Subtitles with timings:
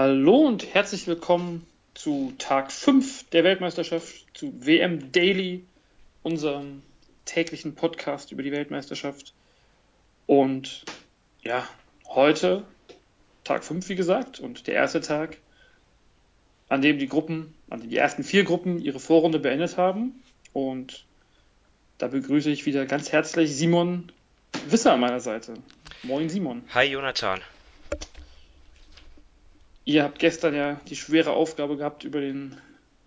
[0.00, 5.64] Hallo und herzlich willkommen zu Tag 5 der Weltmeisterschaft, zu WM Daily,
[6.22, 6.84] unserem
[7.24, 9.34] täglichen Podcast über die Weltmeisterschaft.
[10.26, 10.84] Und
[11.42, 11.68] ja,
[12.06, 12.62] heute
[13.42, 15.38] Tag 5, wie gesagt, und der erste Tag,
[16.68, 20.22] an dem die Gruppen, an dem die ersten vier Gruppen ihre Vorrunde beendet haben.
[20.52, 21.06] Und
[21.98, 24.12] da begrüße ich wieder ganz herzlich Simon
[24.68, 25.54] Wisser an meiner Seite.
[26.04, 26.62] Moin Simon.
[26.72, 27.40] Hi Jonathan.
[29.88, 32.60] Ihr habt gestern ja die schwere Aufgabe gehabt, über, den,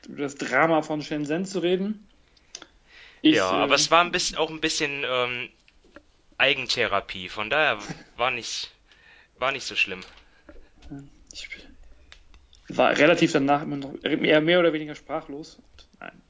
[0.08, 2.08] über das Drama von Shenzhen zu reden.
[3.22, 5.50] Ich, ja, aber äh, es war ein bisschen, auch ein bisschen ähm,
[6.40, 7.78] Eigentherapie, von daher
[8.18, 8.72] war nicht,
[9.38, 10.00] war nicht so schlimm.
[11.32, 11.48] Ich
[12.70, 15.58] war relativ danach immer noch mehr, mehr oder weniger sprachlos.
[15.58, 16.22] Und, nein.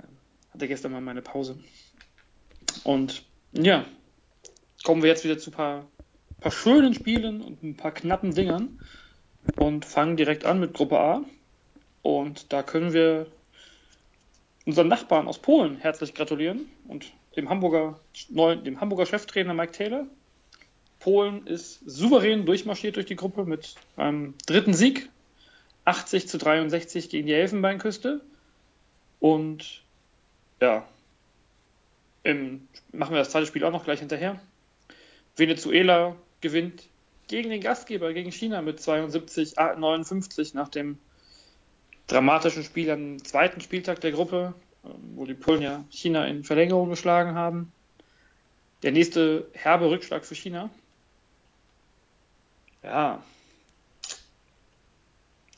[0.00, 0.18] Ähm,
[0.52, 1.58] hatte gestern mal meine Pause.
[2.84, 3.86] Und ja,
[4.84, 5.86] kommen wir jetzt wieder zu ein paar,
[6.40, 8.78] paar schönen Spielen und ein paar knappen Dingern
[9.56, 11.24] und fangen direkt an mit Gruppe A.
[12.02, 13.26] Und da können wir
[14.66, 20.06] unseren Nachbarn aus Polen herzlich gratulieren und dem Hamburger, neuen, dem Hamburger Cheftrainer Mike Taylor.
[20.98, 25.08] Polen ist souverän durchmarschiert durch die Gruppe mit einem dritten Sieg.
[25.86, 28.20] 80 zu 63 gegen die Elfenbeinküste.
[29.18, 29.82] Und
[30.60, 30.86] ja,
[32.22, 34.40] im, machen wir das zweite Spiel auch noch gleich hinterher.
[35.36, 36.84] Venezuela gewinnt
[37.30, 40.98] gegen den Gastgeber, gegen China mit 72, 59 nach dem
[42.08, 44.52] dramatischen Spiel am zweiten Spieltag der Gruppe,
[44.84, 47.72] ähm, wo die Polen ja China in Verlängerung geschlagen haben.
[48.82, 50.70] Der nächste herbe Rückschlag für China.
[52.82, 53.22] Ja.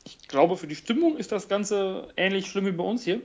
[0.03, 3.15] Ich glaube, für die Stimmung ist das Ganze ähnlich schlimm wie bei uns hier.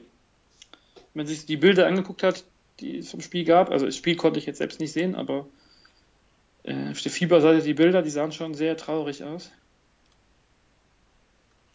[1.13, 2.45] Wenn man sich die Bilder angeguckt hat,
[2.81, 5.47] die es vom Spiel gab, also das Spiel konnte ich jetzt selbst nicht sehen, aber
[6.65, 9.51] äh, auf der Fieberseite die Bilder, die sahen schon sehr traurig aus.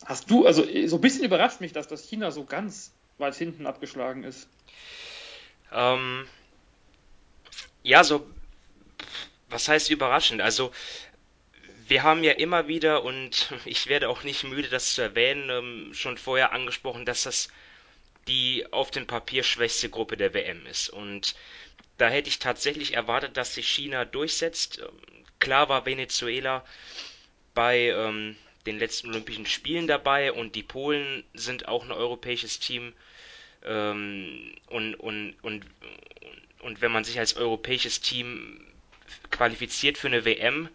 [0.05, 3.66] Hast du, also so ein bisschen überrascht mich, dass das China so ganz weit hinten
[3.66, 4.47] abgeschlagen ist.
[5.72, 6.27] Ähm,
[7.83, 8.27] ja, so,
[9.49, 10.41] was heißt überraschend?
[10.41, 10.72] Also,
[11.88, 15.93] wir haben ja immer wieder, und ich werde auch nicht müde, das zu erwähnen, ähm,
[15.93, 17.49] schon vorher angesprochen, dass das
[18.27, 20.89] die auf dem Papier schwächste Gruppe der WM ist.
[20.89, 21.35] Und
[21.97, 24.79] da hätte ich tatsächlich erwartet, dass sich China durchsetzt.
[24.79, 26.63] Ähm, klar war Venezuela
[27.53, 32.93] bei ähm, den letzten Olympischen Spielen dabei und die Polen sind auch ein europäisches Team.
[33.63, 35.65] Ähm, und, und, und,
[36.59, 38.65] und wenn man sich als europäisches Team
[39.31, 40.69] qualifiziert für eine WM,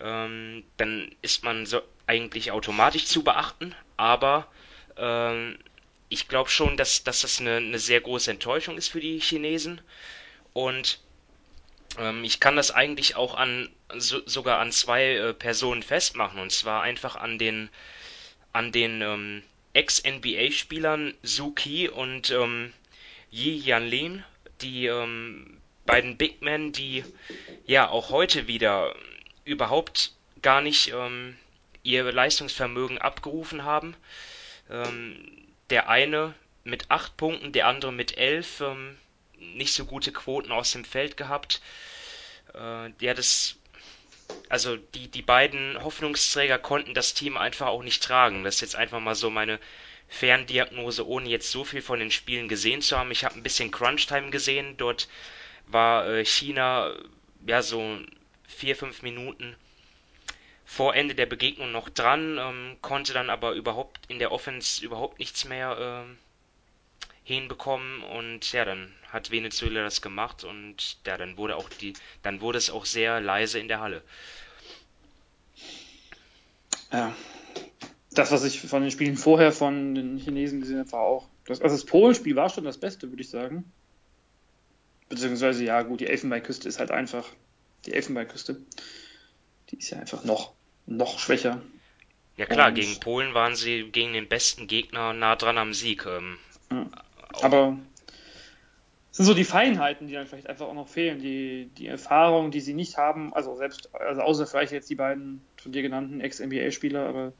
[0.00, 3.74] ähm, dann ist man so eigentlich automatisch zu beachten.
[3.96, 4.50] Aber
[4.96, 5.58] ähm,
[6.08, 9.80] ich glaube schon, dass, dass das eine, eine sehr große Enttäuschung ist für die Chinesen.
[10.52, 11.00] Und
[11.98, 16.40] ähm, ich kann das eigentlich auch an so, sogar an zwei äh, Personen festmachen.
[16.40, 17.70] Und zwar einfach an den
[18.52, 19.42] an den ähm,
[19.74, 22.72] Ex-NBA-Spielern Suki und ähm,
[23.30, 24.24] Yi Yanlin,
[24.60, 27.04] die ähm, beiden Big Men, die
[27.64, 28.94] ja auch heute wieder
[29.44, 30.12] überhaupt
[30.42, 31.36] gar nicht ähm,
[31.82, 33.94] ihr Leistungsvermögen abgerufen haben.
[34.68, 35.16] Ähm,
[35.70, 36.34] der eine
[36.64, 38.60] mit acht Punkten, der andere mit elf.
[38.60, 38.98] Ähm,
[39.40, 41.60] nicht so gute Quoten aus dem Feld gehabt.
[42.54, 43.56] Äh, ja, das,
[44.48, 48.44] also die, die beiden Hoffnungsträger konnten das Team einfach auch nicht tragen.
[48.44, 49.58] Das ist jetzt einfach mal so meine
[50.08, 53.10] Ferndiagnose, ohne jetzt so viel von den Spielen gesehen zu haben.
[53.10, 54.76] Ich habe ein bisschen Crunch-Time gesehen.
[54.76, 55.08] Dort
[55.66, 56.94] war äh, China
[57.46, 57.98] ja so
[58.48, 59.56] vier, fünf Minuten
[60.70, 65.18] vor Ende der Begegnung noch dran, ähm, konnte dann aber überhaupt in der Offense überhaupt
[65.18, 66.16] nichts mehr äh,
[67.34, 72.40] hinbekommen und ja, dann hat Venezuela das gemacht und ja, dann wurde auch die, dann
[72.40, 74.02] wurde es auch sehr leise in der Halle.
[76.92, 77.14] Ja.
[78.12, 81.28] Das, was ich von den Spielen vorher von den Chinesen gesehen habe, war auch.
[81.46, 83.70] Das, also das Polenspiel war schon das Beste, würde ich sagen.
[85.08, 87.28] Beziehungsweise, ja, gut, die Elfenbeinküste ist halt einfach.
[87.86, 88.60] Die Elfenbeinküste.
[89.70, 90.52] Die ist ja einfach noch,
[90.86, 91.62] noch schwächer.
[92.36, 96.06] Ja klar, und, gegen Polen waren sie gegen den besten Gegner nah dran am Sieg.
[96.06, 96.38] Ähm,
[96.70, 96.86] ja.
[97.42, 97.78] Aber
[99.10, 102.50] es sind so die Feinheiten, die dann vielleicht einfach auch noch fehlen, die, die Erfahrung,
[102.50, 106.20] die sie nicht haben, also selbst, also außer vielleicht jetzt die beiden von dir genannten
[106.20, 107.32] Ex-NBA-Spieler, aber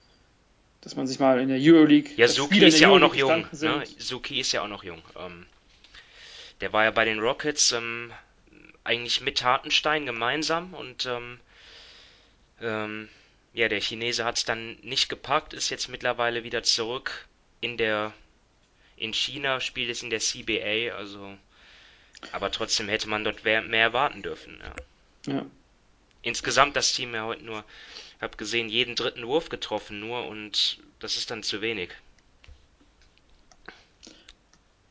[0.80, 2.12] dass man sich mal in der Euroleague.
[2.16, 3.46] Ja, Suki ist ja auch noch jung.
[3.52, 3.84] Ne?
[3.98, 5.02] Suki ist ja auch noch jung.
[5.18, 5.46] Ähm,
[6.60, 8.12] der war ja bei den Rockets ähm,
[8.82, 11.40] eigentlich mit Hartenstein gemeinsam und ähm,
[12.60, 13.08] ähm
[13.52, 17.26] ja, der Chinese hat es dann nicht gepackt, ist jetzt mittlerweile wieder zurück
[17.60, 18.12] in der
[19.00, 21.36] in China spielt es in der CBA, also
[22.32, 24.60] aber trotzdem hätte man dort mehr erwarten dürfen.
[25.26, 25.32] Ja.
[25.34, 25.46] ja.
[26.22, 27.64] Insgesamt das Team ja heute nur
[28.20, 31.90] habe gesehen, jeden dritten Wurf getroffen nur und das ist dann zu wenig.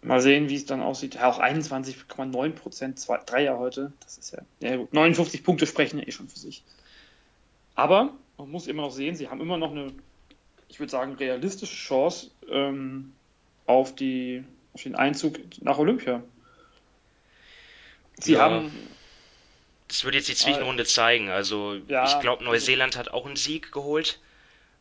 [0.02, 1.16] Mal sehen, wie es dann aussieht.
[1.16, 3.92] Ja, auch 21,9 Prozent Dreier heute.
[4.00, 4.94] Das ist ja, ja gut.
[4.94, 6.64] 59 Punkte sprechen ja eh schon für sich.
[7.76, 9.94] Aber man muss immer noch sehen, sie haben immer noch eine,
[10.70, 13.14] ich würde sagen, realistische Chance ähm,
[13.70, 14.44] auf, die,
[14.74, 16.24] auf den Einzug nach Olympia.
[18.20, 18.72] Sie ja, haben.
[19.88, 21.30] Das würde jetzt die Zwischenrunde zeigen.
[21.30, 24.20] Also ja, ich glaube, also Neuseeland hat auch einen Sieg geholt.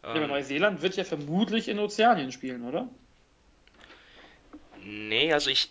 [0.03, 2.89] Ja, aber ähm, Neuseeland wird ja vermutlich in Ozeanien spielen, oder?
[4.83, 5.71] Nee, also ich.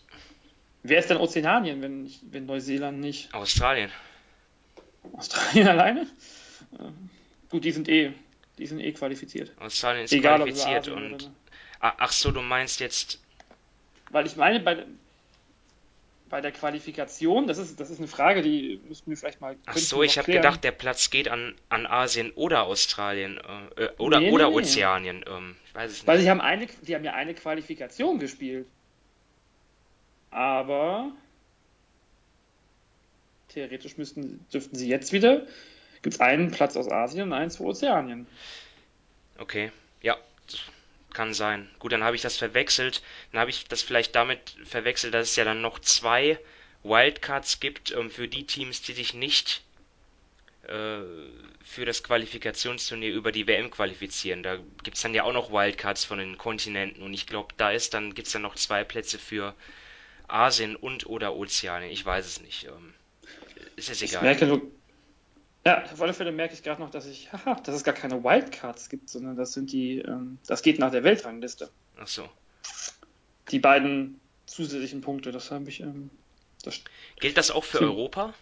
[0.83, 3.33] Wer ist denn Ozeanien, wenn, wenn Neuseeland nicht?
[3.33, 3.89] Australien.
[5.13, 6.01] Australien alleine?
[6.73, 6.83] Äh,
[7.49, 8.13] gut, die sind eh,
[8.59, 9.51] die sind eh qualifiziert.
[9.59, 11.31] Australien ist Egal, qualifiziert und.
[11.79, 13.19] Ach so, du meinst jetzt.
[14.12, 14.85] Weil ich meine, bei,
[16.29, 19.56] bei der Qualifikation, das ist, das ist eine Frage, die müssten wir vielleicht mal.
[19.65, 23.39] Ach so, ich habe gedacht, der Platz geht an, an Asien oder Australien
[23.77, 25.24] äh, äh oder, nee, oder nee, Ozeanien.
[25.27, 26.07] Ähm, ich weiß es nicht.
[26.07, 28.68] Weil sie haben, eine, sie haben ja eine Qualifikation gespielt.
[30.31, 31.12] Aber
[33.50, 35.47] theoretisch müssten, dürften sie jetzt wieder.
[36.01, 38.27] Gibt es einen Platz aus Asien und eins für Ozeanien.
[39.39, 39.71] Okay,
[40.01, 40.18] ja,
[41.17, 41.67] kann sein.
[41.79, 43.01] Gut, dann habe ich das verwechselt.
[43.31, 46.39] Dann habe ich das vielleicht damit verwechselt, dass es ja dann noch zwei
[46.83, 49.63] Wildcards gibt ähm, für die Teams, die sich nicht
[50.67, 50.99] äh,
[51.65, 54.43] für das Qualifikationsturnier über die WM qualifizieren.
[54.43, 57.71] Da gibt es dann ja auch noch Wildcards von den Kontinenten und ich glaube, da
[57.71, 59.55] ist dann gibt es dann noch zwei Plätze für
[60.27, 61.91] Asien und oder Ozeanien.
[61.91, 62.65] Ich weiß es nicht.
[62.65, 62.93] Ähm,
[63.75, 64.17] ist es egal.
[64.17, 64.61] Ich merke nur,
[65.67, 68.23] ja, auf alle Fälle merke ich gerade noch, dass ich, haha, dass es gar keine
[68.23, 71.69] Wildcards gibt, sondern das sind die, ähm, das geht nach der Weltrangliste.
[71.99, 72.29] Ach so.
[73.51, 75.81] Die beiden zusätzlichen Punkte, das habe ich.
[75.81, 76.09] Ähm,
[76.63, 76.79] das
[77.19, 78.33] gilt das auch für Europa?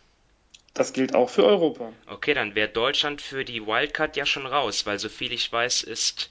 [0.75, 1.91] Das gilt auch für Europa.
[2.05, 6.29] Okay, dann wäre Deutschland für die Wildcard ja schon raus, weil soviel ich weiß, ist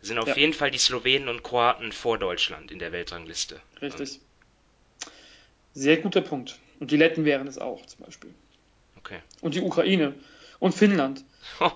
[0.00, 0.36] sind auf ja.
[0.36, 3.60] jeden Fall die Slowenen und Kroaten vor Deutschland in der Weltrangliste.
[3.80, 4.20] Richtig.
[5.74, 6.58] Sehr guter Punkt.
[6.80, 8.34] Und die Letten wären es auch zum Beispiel.
[8.98, 9.20] Okay.
[9.40, 10.14] Und die Ukraine
[10.58, 11.24] und Finnland.
[11.60, 11.70] Oh.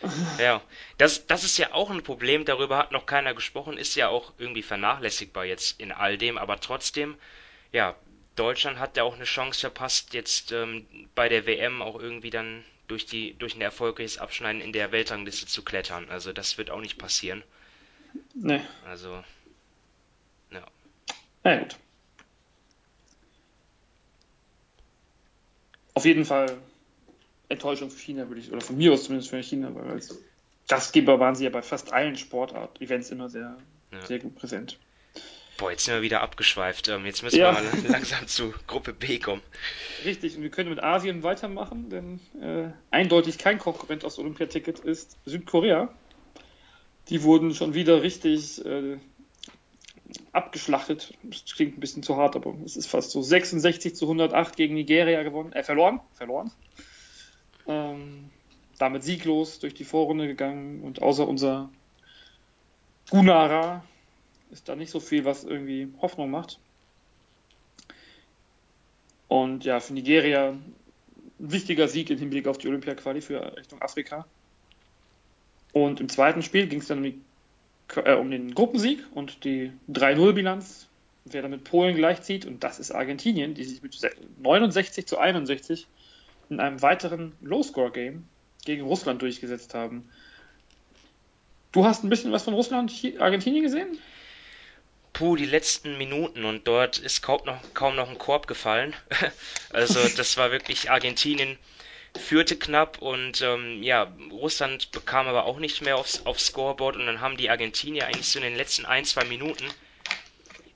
[0.38, 0.62] Ja,
[0.96, 4.32] das, das ist ja auch ein Problem, darüber hat noch keiner gesprochen, ist ja auch
[4.38, 7.16] irgendwie vernachlässigbar jetzt in all dem, aber trotzdem,
[7.72, 7.96] ja,
[8.36, 10.86] Deutschland hat ja auch eine Chance verpasst, jetzt ähm,
[11.16, 15.46] bei der WM auch irgendwie dann durch die durch ein erfolgreiches Abschneiden in der Weltrangliste
[15.46, 16.08] zu klettern.
[16.08, 17.42] Also das wird auch nicht passieren.
[18.34, 18.60] Nee.
[18.86, 19.24] Also,
[20.52, 20.64] ja.
[21.42, 21.76] Na gut.
[25.98, 26.56] Auf jeden Fall
[27.48, 30.16] Enttäuschung für China, würde ich, oder von mir aus zumindest für China, weil als
[30.68, 33.56] Gastgeber waren sie ja bei fast allen Sportart-Events immer sehr,
[33.90, 34.06] ja.
[34.06, 34.78] sehr gut präsent.
[35.56, 36.86] Boah, jetzt sind wir wieder abgeschweift.
[36.86, 37.52] Ähm, jetzt müssen ja.
[37.52, 39.42] wir mal langsam zu Gruppe B kommen.
[40.04, 45.16] Richtig, und wir können mit Asien weitermachen, denn äh, eindeutig kein Konkurrent aus Olympiaticket ist
[45.26, 45.92] Südkorea.
[47.08, 48.98] Die wurden schon wieder richtig äh,
[50.38, 51.12] abgeschlachtet.
[51.22, 54.74] Das klingt ein bisschen zu hart, aber es ist fast so 66 zu 108 gegen
[54.74, 55.52] Nigeria gewonnen.
[55.52, 56.00] Äh, verloren.
[56.14, 56.50] Verloren.
[57.66, 58.30] Ähm,
[58.78, 61.68] damit sieglos durch die Vorrunde gegangen und außer unser
[63.10, 63.84] Gunara
[64.50, 66.58] ist da nicht so viel, was irgendwie Hoffnung macht.
[69.28, 70.74] Und ja, für Nigeria ein
[71.38, 74.26] wichtiger Sieg im Hinblick auf die Olympia-Quali für Richtung Afrika.
[75.72, 77.20] Und im zweiten Spiel ging es dann um, die,
[77.96, 80.88] äh, um, den Gruppensieg und die 3-0-Bilanz,
[81.24, 82.46] wer damit Polen gleichzieht.
[82.46, 83.98] Und das ist Argentinien, die sich mit
[84.42, 85.86] 69 zu 61
[86.50, 88.24] in einem weiteren Low-Score-Game
[88.64, 90.08] gegen Russland durchgesetzt haben.
[91.72, 93.98] Du hast ein bisschen was von Russland, Argentinien gesehen?
[95.12, 98.94] Puh, die letzten Minuten und dort ist kaum noch, kaum noch ein Korb gefallen.
[99.72, 101.58] also das war wirklich Argentinien
[102.18, 107.06] führte knapp und ähm, ja, Russland bekam aber auch nicht mehr aufs, aufs Scoreboard und
[107.06, 109.64] dann haben die Argentinier eigentlich so in den letzten ein, zwei Minuten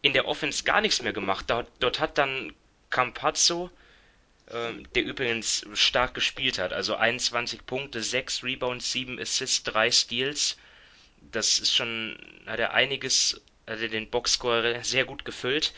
[0.02, 1.46] in der Offense gar nichts mehr gemacht.
[1.48, 2.52] Dort, dort hat dann
[2.90, 3.70] Campazzo,
[4.50, 10.56] ähm, der übrigens stark gespielt hat, also 21 Punkte, 6 Rebounds, 7 Assists, 3 Steals.
[11.30, 15.72] Das ist schon, hat er einiges, hat er den Boxscore sehr gut gefüllt.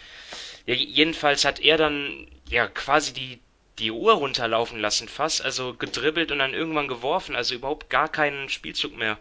[0.66, 3.40] Ja, jedenfalls hat er dann ja quasi die,
[3.78, 8.48] die Uhr runterlaufen lassen fast, also gedribbelt und dann irgendwann geworfen, also überhaupt gar keinen
[8.48, 9.18] Spielzug mehr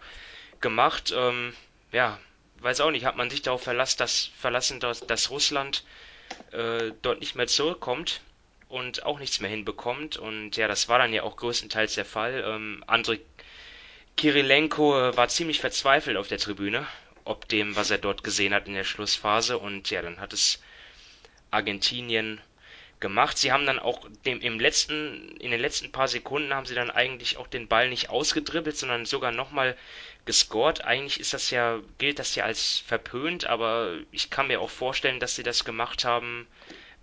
[0.62, 1.14] gemacht.
[1.16, 1.54] Ähm,
[1.92, 2.20] ja,
[2.60, 5.84] weiß auch nicht, hat man sich darauf verlassen, dass, verlassen, dass, dass Russland
[6.52, 8.22] äh, dort nicht mehr zurückkommt
[8.70, 10.18] und auch nichts mehr hinbekommt.
[10.18, 12.44] Und ja, das war dann ja auch größtenteils der Fall.
[12.46, 13.20] Ähm, Andrei
[14.18, 16.88] Kirilenko äh, war ziemlich verzweifelt auf der Tribüne,
[17.26, 19.58] ob dem, was er dort gesehen hat in der Schlussphase.
[19.58, 20.62] Und ja, dann hat es
[21.52, 22.40] Argentinien
[23.04, 23.38] gemacht.
[23.38, 26.90] Sie haben dann auch dem, im letzten, in den letzten paar Sekunden haben sie dann
[26.90, 29.76] eigentlich auch den Ball nicht ausgedribbelt, sondern sogar nochmal
[30.26, 30.84] gescored.
[30.86, 35.20] Eigentlich ist das ja, gilt das ja als verpönt, aber ich kann mir auch vorstellen,
[35.20, 36.48] dass sie das gemacht haben,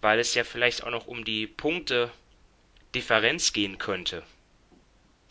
[0.00, 2.11] weil es ja vielleicht auch noch um die Punkte
[2.95, 4.25] Differenz gehen könnte.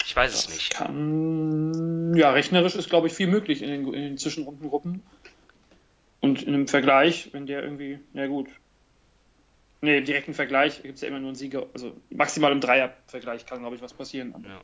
[0.06, 0.70] Ich weiß das es nicht.
[0.70, 5.02] Kann, ja, rechnerisch ist, glaube ich, viel möglich in den, in den Zwischenrundengruppen.
[6.22, 8.48] Und in einem Vergleich, wenn der irgendwie, ja gut.
[9.82, 11.68] Nee, im direkten Vergleich gibt es ja immer nur einen Sieger.
[11.74, 14.36] Also maximal im Dreiervergleich kann, glaube ich, was passieren.
[14.46, 14.62] Ja.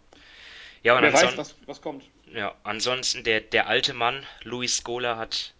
[0.84, 2.04] Ja, und Wer weiß, was, was kommt.
[2.32, 5.56] Ja, ansonsten der, der alte Mann, Luis Scola, hat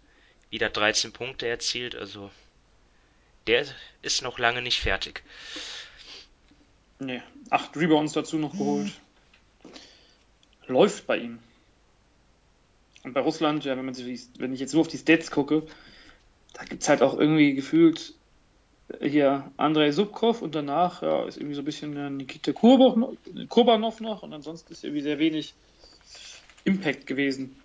[0.50, 2.30] wieder 13 Punkte erzielt, also
[3.48, 3.66] der
[4.02, 5.24] ist noch lange nicht fertig.
[7.00, 8.92] Nee, acht Rebounds dazu noch geholt.
[10.68, 11.40] Läuft bei ihm.
[13.02, 15.66] Und bei Russland, ja, wenn man sich, wenn ich jetzt nur auf die Stats gucke,
[16.54, 18.14] da gibt es halt auch irgendwie gefühlt
[19.00, 24.32] hier Andrei Subkov und danach ja, ist irgendwie so ein bisschen Nikita Kurbanov noch und
[24.32, 25.54] ansonsten ist irgendwie sehr wenig
[26.64, 27.56] Impact gewesen.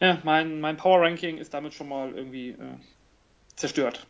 [0.00, 2.78] Ja, mein, mein Power Ranking ist damit schon mal irgendwie äh,
[3.56, 4.06] zerstört.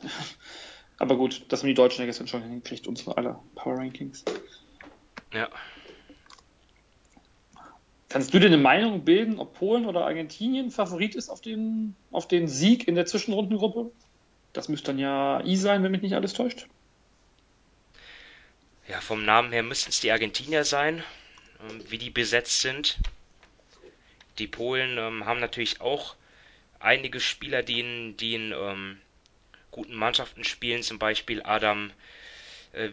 [0.98, 4.24] Aber gut, das haben die Deutschen ja gestern schon hingekriegt, unsere aller Power Rankings.
[5.32, 5.48] Ja.
[8.14, 12.28] Kannst du dir eine Meinung bilden, ob Polen oder Argentinien Favorit ist auf den, auf
[12.28, 13.90] den Sieg in der Zwischenrundengruppe?
[14.52, 16.68] Das müsste dann ja I sein, wenn mich nicht alles täuscht.
[18.86, 21.02] Ja, vom Namen her müssten es die Argentinier sein,
[21.68, 22.98] ähm, wie die besetzt sind.
[24.38, 26.14] Die Polen ähm, haben natürlich auch
[26.78, 28.98] einige Spieler, die in, die in ähm,
[29.72, 31.90] guten Mannschaften spielen, zum Beispiel Adam,
[32.74, 32.90] äh,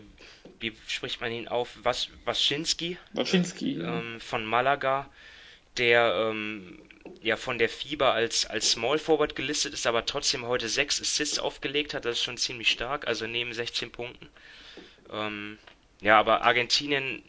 [0.59, 1.69] wie spricht man ihn auf?
[1.83, 2.97] Was, Waschinski?
[3.13, 3.79] Waschinski.
[3.79, 5.09] Ähm, von Malaga,
[5.77, 6.79] der ähm,
[7.21, 11.39] ja von der FIBA als, als Small Forward gelistet ist, aber trotzdem heute sechs Assists
[11.39, 12.05] aufgelegt hat.
[12.05, 14.29] Das ist schon ziemlich stark, also neben 16 Punkten.
[15.11, 15.57] Ähm,
[16.01, 17.23] ja, aber Argentinien,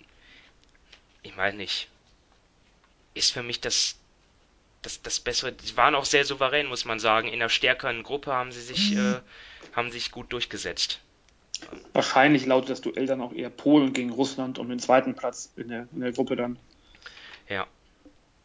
[1.22, 1.88] ich meine nicht,
[3.14, 3.96] ist für mich das,
[4.82, 5.52] das, das Bessere.
[5.52, 7.28] Die waren auch sehr souverän, muss man sagen.
[7.28, 9.16] In einer stärkeren Gruppe haben sie sich, mhm.
[9.16, 11.00] äh, haben sich gut durchgesetzt.
[11.92, 15.68] Wahrscheinlich lautet das Duell dann auch eher Polen gegen Russland um den zweiten Platz in
[15.68, 16.58] der, in der Gruppe dann.
[17.48, 17.66] Ja.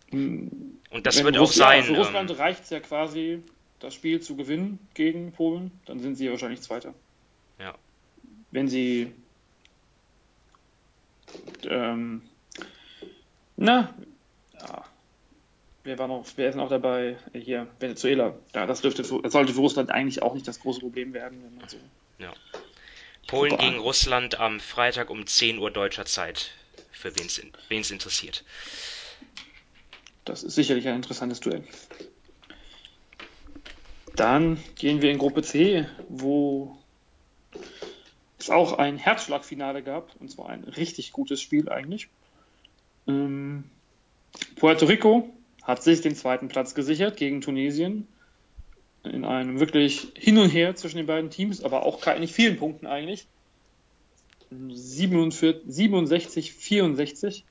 [0.10, 1.84] Hm, Und das Wenn wird Russland, auch sein.
[1.84, 3.44] Für Russland ähm, reicht es ja quasi,
[3.80, 6.94] das Spiel zu gewinnen gegen Polen, dann sind sie ja wahrscheinlich Zweiter.
[7.60, 7.76] Ja.
[8.52, 9.12] Wenn sie
[11.64, 12.22] ähm,
[13.56, 13.94] na,
[14.54, 14.86] ja,
[15.84, 17.18] wer war noch, wer ist noch dabei?
[17.34, 18.36] Hier, Venezuela.
[18.54, 21.56] Ja, das dürfte, das sollte für Russland eigentlich auch nicht das große Problem werden, wenn
[21.56, 21.78] man so.
[22.20, 22.34] Ja.
[23.28, 26.52] Polen gegen Russland am Freitag um 10 Uhr deutscher Zeit.
[26.92, 28.44] Für wen es interessiert.
[30.26, 31.64] Das ist sicherlich ein interessantes Duell.
[34.16, 36.76] Dann gehen wir in Gruppe C, wo
[38.40, 42.08] es auch ein Herzschlagfinale gab, und zwar ein richtig gutes Spiel eigentlich.
[43.08, 43.66] Ähm,
[44.56, 45.30] Puerto Rico
[45.64, 48.08] hat sich den zweiten Platz gesichert gegen Tunesien.
[49.12, 52.88] In einem wirklich Hin und Her zwischen den beiden Teams, aber auch nicht vielen Punkten
[52.88, 53.28] eigentlich.
[54.50, 57.46] 47, 67, 64.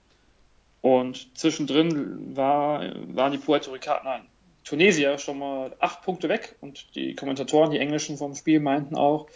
[0.83, 4.27] Und zwischendrin war, waren die Puerto Ricaner, nein,
[4.65, 6.57] Tunesier schon mal acht Punkte weg.
[6.61, 9.29] Und die Kommentatoren, die Englischen vom Spiel, meinten auch,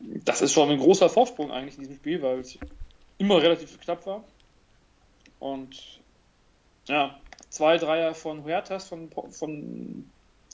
[0.00, 2.58] das ist schon ein großer Vorsprung eigentlich in diesem Spiel, weil es
[3.18, 4.24] immer relativ knapp war.
[5.38, 6.00] Und
[6.86, 7.18] ja,
[7.48, 10.10] zwei Dreier von Huertas von, von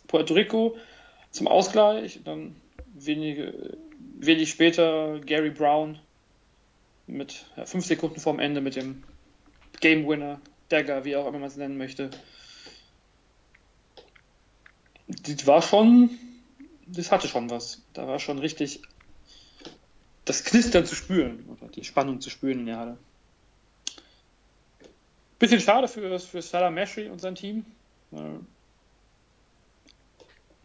[0.08, 0.76] Puerto Rico
[1.30, 2.20] zum Ausgleich.
[2.24, 2.56] Dann
[2.94, 3.78] wenige,
[4.18, 5.98] wenig später Gary Brown
[7.06, 9.04] mit ja, fünf Sekunden vorm Ende mit dem
[9.80, 12.10] Game Winner, Dagger, wie auch immer man es nennen möchte.
[15.06, 16.10] Das war schon,
[16.86, 17.82] das hatte schon was.
[17.94, 18.82] Da war schon richtig
[20.24, 22.98] das Knistern zu spüren oder die Spannung zu spüren in der Halle.
[25.38, 27.64] Bisschen schade für, für Salah Meshri und sein Team.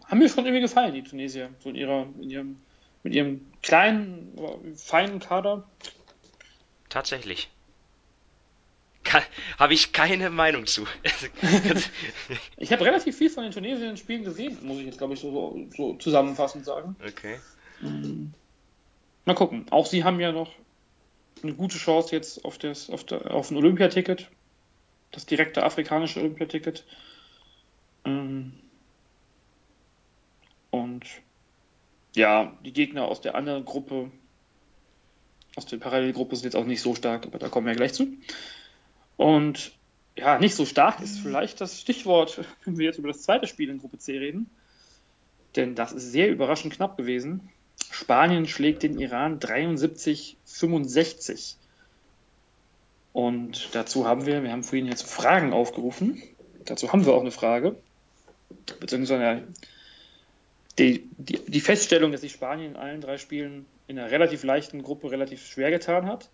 [0.07, 2.61] Haben mir schon irgendwie gefallen, die Tunesier, so in ihrer, in ihrem,
[3.03, 4.37] mit ihrem kleinen,
[4.75, 5.67] feinen Kader.
[6.89, 7.49] Tatsächlich.
[9.59, 10.85] Habe ich keine Meinung zu.
[12.57, 15.67] ich habe relativ viel von den Tunesiern Spielen gesehen, muss ich jetzt, glaube ich, so,
[15.75, 16.95] so zusammenfassend sagen.
[17.05, 17.39] Okay.
[17.81, 18.33] Mhm.
[19.25, 19.65] Mal gucken.
[19.69, 20.51] Auch sie haben ja noch
[21.43, 24.29] eine gute Chance jetzt auf, das, auf, der, auf ein Olympiaticket.
[25.11, 26.85] Das direkte afrikanische Olympiaticket.
[28.05, 28.53] Ähm,
[31.03, 31.21] und
[32.15, 34.11] ja, die Gegner aus der anderen Gruppe,
[35.55, 38.07] aus der Parallelgruppe sind jetzt auch nicht so stark, aber da kommen wir gleich zu.
[39.17, 39.73] Und
[40.17, 43.69] ja, nicht so stark ist vielleicht das Stichwort, wenn wir jetzt über das zweite Spiel
[43.69, 44.49] in Gruppe C reden.
[45.55, 47.49] denn das ist sehr überraschend knapp gewesen.
[47.91, 51.55] Spanien schlägt den Iran 73-65.
[53.11, 56.23] Und dazu haben wir, wir haben vorhin jetzt Fragen aufgerufen.
[56.65, 57.75] Dazu haben wir auch eine Frage.
[58.79, 59.43] Beziehungsweise
[60.79, 64.81] die, die, die Feststellung, dass sich Spanien in allen drei Spielen in einer relativ leichten
[64.81, 66.29] Gruppe relativ schwer getan hat.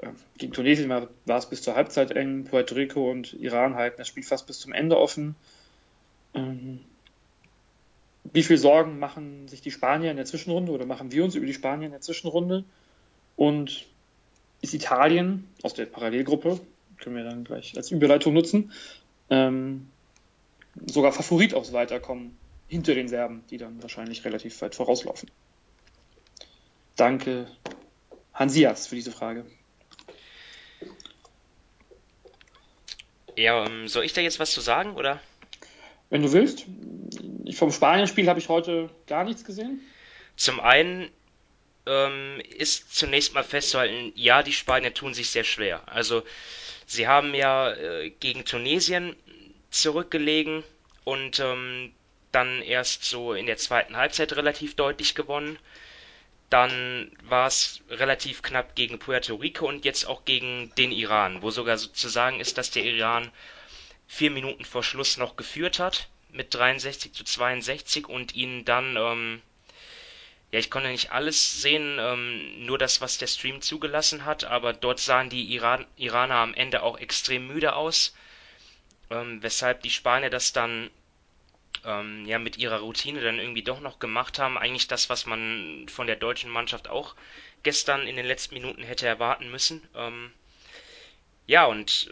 [0.00, 3.98] Ähm, gegen Tunesien war, war es bis zur Halbzeit eng, Puerto Rico und Iran halten
[3.98, 5.34] das Spiel fast bis zum Ende offen.
[6.34, 6.80] Ähm,
[8.32, 11.46] wie viel Sorgen machen sich die Spanier in der Zwischenrunde oder machen wir uns über
[11.46, 12.64] die Spanier in der Zwischenrunde?
[13.36, 13.86] Und
[14.60, 16.60] ist Italien aus der Parallelgruppe,
[16.98, 18.72] können wir dann gleich als Überleitung nutzen,
[19.30, 19.88] ähm,
[20.86, 22.36] sogar Favorit aufs Weiterkommen
[22.68, 25.30] hinter den Serben, die dann wahrscheinlich relativ weit vorauslaufen.
[26.96, 27.46] Danke,
[28.34, 29.46] Hansias, für diese Frage.
[33.36, 35.20] Ja, ähm, soll ich da jetzt was zu sagen, oder?
[36.10, 36.66] Wenn du willst.
[37.44, 39.80] Ich, vom Spanien-Spiel habe ich heute gar nichts gesehen.
[40.36, 41.10] Zum einen
[41.86, 45.82] ähm, ist zunächst mal festzuhalten, ja, die Spanier tun sich sehr schwer.
[45.86, 46.22] Also
[46.86, 49.16] sie haben ja äh, gegen Tunesien
[49.70, 50.64] zurückgelegen
[51.04, 51.92] und ähm,
[52.32, 55.58] dann erst so in der zweiten Halbzeit relativ deutlich gewonnen.
[56.50, 61.50] Dann war es relativ knapp gegen Puerto Rico und jetzt auch gegen den Iran, wo
[61.50, 63.30] sogar sozusagen ist, dass der Iran
[64.06, 69.42] vier Minuten vor Schluss noch geführt hat mit 63 zu 62 und ihnen dann ähm,
[70.50, 74.72] ja, ich konnte nicht alles sehen, ähm, nur das, was der Stream zugelassen hat, aber
[74.72, 78.14] dort sahen die Iran Iraner am Ende auch extrem müde aus,
[79.10, 80.90] ähm, weshalb die Spanier das dann
[81.84, 84.58] ähm, ja mit ihrer Routine dann irgendwie doch noch gemacht haben.
[84.58, 87.14] Eigentlich das, was man von der deutschen Mannschaft auch
[87.62, 89.86] gestern in den letzten Minuten hätte erwarten müssen.
[89.94, 90.32] Ähm,
[91.46, 92.10] ja, und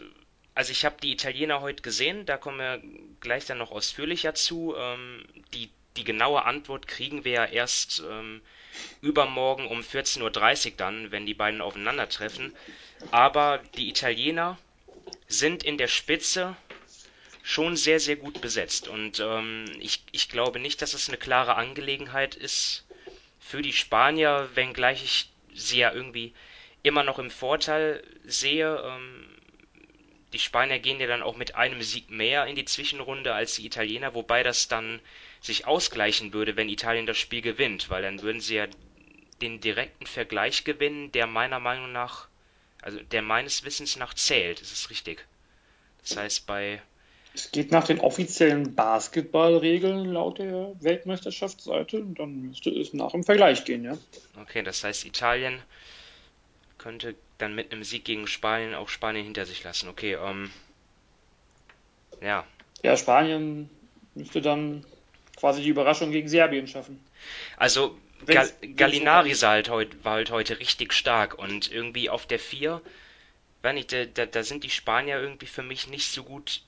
[0.55, 2.81] also ich habe die Italiener heute gesehen, da kommen wir
[3.19, 4.75] gleich dann noch ausführlicher zu.
[4.75, 8.41] Ähm, die die genaue Antwort kriegen wir ja erst ähm,
[9.01, 10.21] übermorgen um 14.30
[10.71, 12.55] Uhr dann, wenn die beiden aufeinandertreffen.
[13.11, 14.57] Aber die Italiener
[15.27, 16.55] sind in der Spitze
[17.47, 18.89] schon sehr, sehr gut besetzt.
[18.89, 22.85] Und ähm, ich, ich glaube nicht, dass es eine klare Angelegenheit ist
[23.39, 26.33] für die Spanier, wenngleich ich sie ja irgendwie
[26.83, 28.83] immer noch im Vorteil sehe.
[28.85, 29.25] Ähm,
[30.33, 33.65] die Spanier gehen ja dann auch mit einem Sieg mehr in die Zwischenrunde als die
[33.65, 34.99] Italiener, wobei das dann
[35.39, 38.67] sich ausgleichen würde, wenn Italien das Spiel gewinnt, weil dann würden sie ja
[39.41, 42.27] den direkten Vergleich gewinnen, der meiner Meinung nach,
[42.81, 44.59] also der meines Wissens nach zählt.
[44.59, 45.25] Das ist richtig.
[46.01, 46.81] Das heißt, bei.
[47.37, 53.23] Es geht nach den offiziellen Basketballregeln laut der Weltmeisterschaftsseite und dann müsste es nach dem
[53.23, 53.95] Vergleich gehen, ja.
[54.41, 55.61] Okay, das heißt, Italien
[56.79, 59.87] könnte dann mit einem Sieg gegen Spanien auch Spanien hinter sich lassen.
[59.87, 60.49] Okay, ähm.
[62.21, 62.43] Ja.
[62.81, 63.69] Ja, Spanien
[64.15, 64.83] müsste dann
[65.35, 66.99] quasi die Überraschung gegen Serbien schaffen.
[67.55, 67.95] Also
[68.25, 72.81] Gal Gallinari so halt heut, war halt heute richtig stark und irgendwie auf der 4,
[73.73, 76.61] nicht, da, da, da sind die Spanier irgendwie für mich nicht so gut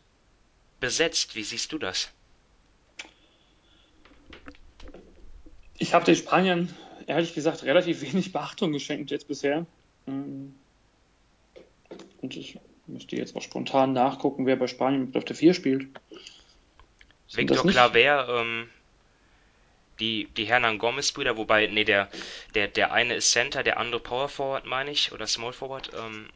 [0.79, 1.35] besetzt.
[1.35, 2.09] Wie siehst du das?
[5.77, 6.75] Ich habe den Spaniern
[7.07, 9.65] ehrlich gesagt relativ wenig Beachtung geschenkt jetzt bisher.
[10.07, 10.55] Ähm,
[12.21, 15.87] und ich müsste jetzt auch spontan nachgucken, wer bei Spanien auf der 4 spielt.
[17.31, 18.69] Victor Claver, ähm,
[19.99, 22.09] die, die Hernan Gomez-Brüder, wobei, nee, der,
[22.55, 25.91] der, der eine ist Center, der andere Power Forward, meine ich, oder Small Forward.
[25.93, 26.29] Ähm.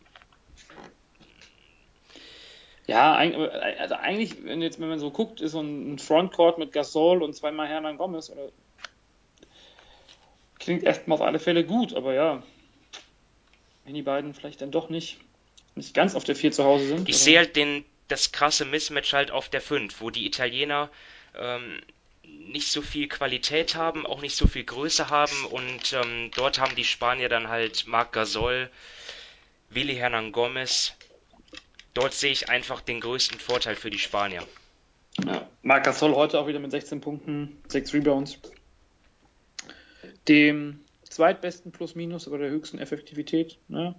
[2.85, 7.23] Ja, also eigentlich, wenn, jetzt, wenn man so guckt, ist so ein Frontcourt mit Gasol
[7.23, 8.49] und zweimal Hernan Gomez, oder,
[10.59, 12.43] klingt erstmal auf alle Fälle gut, aber ja,
[13.85, 15.17] wenn die beiden vielleicht dann doch nicht,
[15.75, 17.09] nicht ganz auf der 4 zu Hause sind.
[17.09, 20.89] Ich sehe halt den, das krasse Mismatch halt auf der 5, wo die Italiener
[21.37, 21.81] ähm,
[22.23, 26.75] nicht so viel Qualität haben, auch nicht so viel Größe haben und ähm, dort haben
[26.75, 28.69] die Spanier dann halt Marc Gasol,
[29.69, 30.93] Willi Hernan Gomez.
[31.93, 34.45] Dort sehe ich einfach den größten Vorteil für die Spanier.
[35.25, 38.39] Ja, Marc Gasol heute auch wieder mit 16 Punkten, 6 Rebounds.
[40.27, 43.59] Dem zweitbesten Plus-Minus, aber der höchsten Effektivität.
[43.67, 43.95] Ne?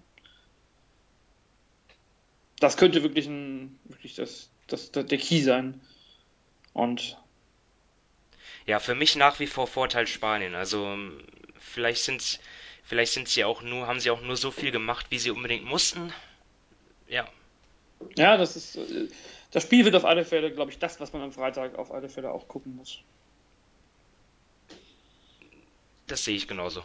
[2.64, 5.80] das könnte wirklich, ein, wirklich das, das, das, der Key sein.
[6.72, 7.18] Und
[8.66, 10.54] ja, für mich nach wie vor Vorteil Spanien.
[10.54, 10.96] Also
[11.58, 12.40] vielleicht sind
[12.82, 15.64] vielleicht sind sie auch nur, haben sie auch nur so viel gemacht, wie sie unbedingt
[15.64, 16.12] mussten.
[17.08, 17.28] Ja.
[18.16, 18.78] Ja, das ist
[19.54, 22.08] das Spiel wird auf alle Fälle, glaube ich, das, was man am Freitag auf alle
[22.08, 22.98] Fälle auch gucken muss.
[26.08, 26.82] Das sehe ich genauso.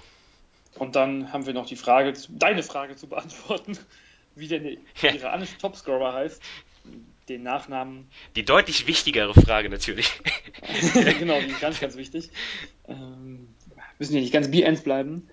[0.76, 3.76] Und dann haben wir noch die Frage, deine Frage zu beantworten
[4.36, 4.62] wie der
[5.02, 5.14] ja.
[5.14, 6.44] iranische Topscorer heißt.
[7.28, 8.08] den Nachnamen.
[8.36, 10.12] Die deutlich wichtigere Frage natürlich.
[10.94, 12.30] genau, die ist ganz, ganz wichtig.
[12.88, 13.48] Ähm,
[13.98, 15.28] müssen ja nicht ganz Bierends bleiben.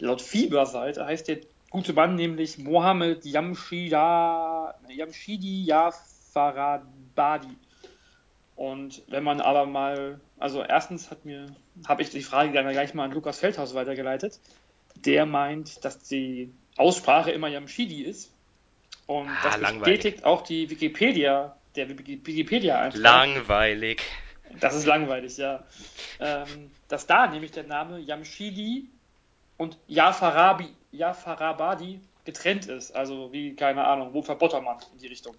[0.00, 1.38] Laut Fieberseite heißt der
[1.70, 7.56] gute Mann nämlich Mohammed Yamshida, Yamshidi Yafarabadi.
[8.56, 11.46] Und wenn man aber mal, also erstens hat mir,
[11.88, 14.38] habe ich die Frage dann gleich mal an Lukas Feldhaus weitergeleitet.
[14.96, 18.34] Der meint, dass die Aussprache immer Yamshidi ist.
[19.06, 23.00] Und ah, das bestätigt auch die Wikipedia, der Wikipedia-Eintrag.
[23.00, 24.02] Langweilig.
[24.58, 25.64] Das ist langweilig, ja.
[26.18, 28.90] Ähm, dass da nämlich der Name Yamshidi
[29.56, 32.92] und Jafarabi, Jafarabadi getrennt ist.
[32.92, 35.34] Also wie, keine Ahnung, Wolfgang Bottermann in die Richtung.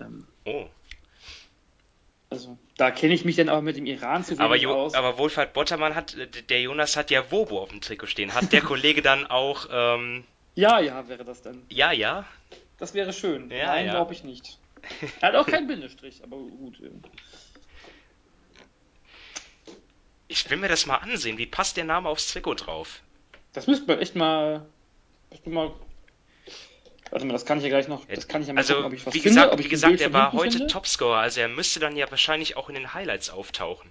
[0.00, 0.66] Ähm, oh.
[2.30, 4.94] Also da kenne ich mich dann auch mit dem Iran zu aber jo aus.
[4.94, 6.14] Aber Wohlfahrt Bottermann hat,
[6.50, 8.34] der Jonas hat ja Wobo auf dem Trikot stehen.
[8.34, 9.66] Hat der Kollege dann auch...
[9.70, 10.24] Ähm...
[10.54, 11.62] Ja, ja, wäre das dann.
[11.70, 12.26] Ja, ja.
[12.78, 13.50] Das wäre schön.
[13.50, 13.92] Ja, Nein, ja.
[13.92, 14.58] glaube ich nicht.
[15.20, 16.80] Er hat auch keinen Bindestrich, aber gut.
[20.26, 21.38] Ich will mir das mal ansehen.
[21.38, 23.00] Wie passt der Name aufs Trikot drauf?
[23.58, 24.66] Das müsste man echt mal.
[25.46, 25.72] mal
[27.10, 28.04] Warte mal, das kann ich ja gleich noch.
[28.04, 29.40] Das kann ich ja mal also, gucken, ob ich was wie finde.
[29.40, 30.72] Gesagt, wie gesagt, er war heute finde.
[30.72, 33.90] Topscorer, also er müsste dann ja wahrscheinlich auch in den Highlights auftauchen.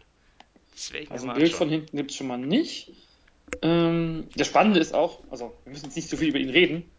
[0.71, 1.58] Das ich also ein Bild anschauen.
[1.58, 2.93] von hinten gibt es schon mal nicht.
[3.62, 6.89] Ähm, das Spannende ist auch, also wir müssen jetzt nicht so viel über ihn reden,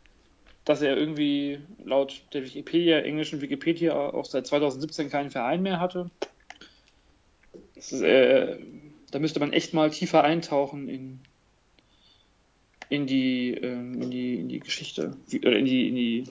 [0.64, 6.10] dass er irgendwie laut der Wikipedia, englischen Wikipedia, auch seit 2017 keinen Verein mehr hatte.
[7.76, 8.58] Ist, äh,
[9.10, 11.20] da müsste man echt mal tiefer eintauchen in,
[12.88, 16.24] in die, ähm, in die, in die Geschichte, oder in die, in die,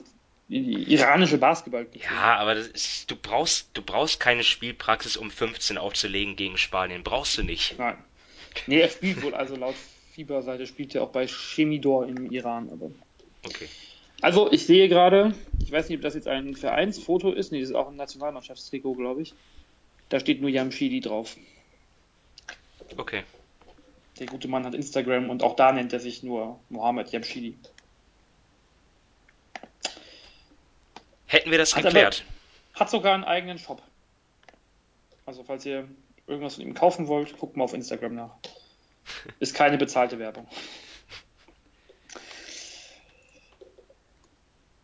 [0.48, 1.86] in die iranische Basketball.
[1.92, 7.02] Ja, aber ist, du brauchst, du brauchst keine Spielpraxis, um 15 aufzulegen gegen Spanien.
[7.04, 7.78] Brauchst du nicht.
[7.78, 7.98] Nein.
[8.66, 9.74] Nee, er spielt wohl, also laut
[10.14, 12.90] FIBA-Seite spielt er auch bei Chemidor im Iran, aber.
[13.44, 13.68] Okay.
[14.20, 17.70] Also, ich sehe gerade, ich weiß nicht, ob das jetzt ein Vereinsfoto ist, nee, das
[17.70, 19.34] ist auch ein Nationalmannschaftstrikot, glaube ich.
[20.08, 21.36] Da steht nur Yamshidi drauf.
[22.96, 23.22] Okay.
[24.18, 27.56] Der gute Mann hat Instagram und auch da nennt er sich nur Mohammed Yamshidi.
[31.26, 32.24] Hätten wir das hat geklärt.
[32.72, 33.82] Aber, hat sogar einen eigenen Shop.
[35.26, 35.88] Also falls ihr
[36.26, 38.30] irgendwas von ihm kaufen wollt, guckt mal auf Instagram nach.
[39.40, 40.48] Ist keine bezahlte Werbung.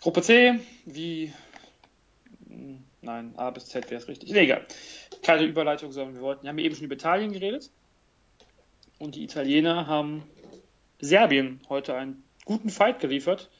[0.00, 1.32] Gruppe C, wie.
[2.46, 4.30] Hm, nein, A bis Z wäre es richtig.
[4.30, 4.66] Nee, egal.
[5.22, 6.42] Keine Überleitung, sondern wir wollten.
[6.42, 7.70] Wir haben eben schon über Italien geredet.
[8.98, 10.22] Und die Italiener haben
[11.00, 13.50] Serbien heute einen guten Fight geliefert.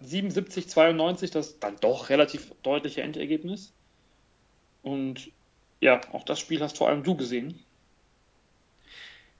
[0.00, 3.72] 77, 92, das dann doch relativ deutliche Endergebnis.
[4.82, 5.30] Und
[5.80, 7.64] ja, auch das Spiel hast vor allem du gesehen.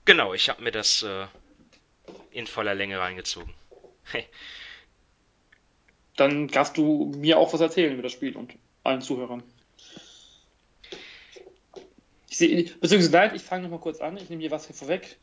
[0.05, 1.27] Genau, ich habe mir das äh,
[2.31, 3.53] in voller Länge reingezogen.
[6.15, 9.43] dann darfst du mir auch was erzählen über das Spiel und allen Zuhörern.
[12.37, 15.17] Sehe, beziehungsweise nein, ich fange nochmal kurz an, ich nehme hier was hier vorweg.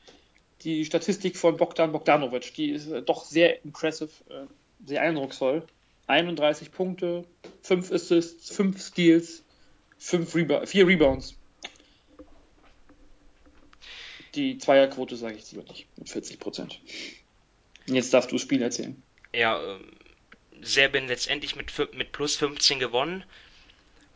[0.63, 4.47] Die Statistik von Bogdan Bogdanovic, die ist äh, doch sehr impressive, äh,
[4.85, 5.65] sehr eindrucksvoll.
[6.09, 7.25] 31 Punkte,
[7.63, 9.45] 5 Assists, 5 Steals,
[9.99, 11.37] 5 Reba 4 Rebounds.
[14.35, 16.81] Die Zweierquote sage ich lieber nicht, mit 40 Prozent.
[17.87, 19.01] Jetzt darfst du das Spiel erzählen.
[19.33, 19.93] Ja, ähm,
[20.63, 23.23] Serbien letztendlich mit, mit plus 15 gewonnen.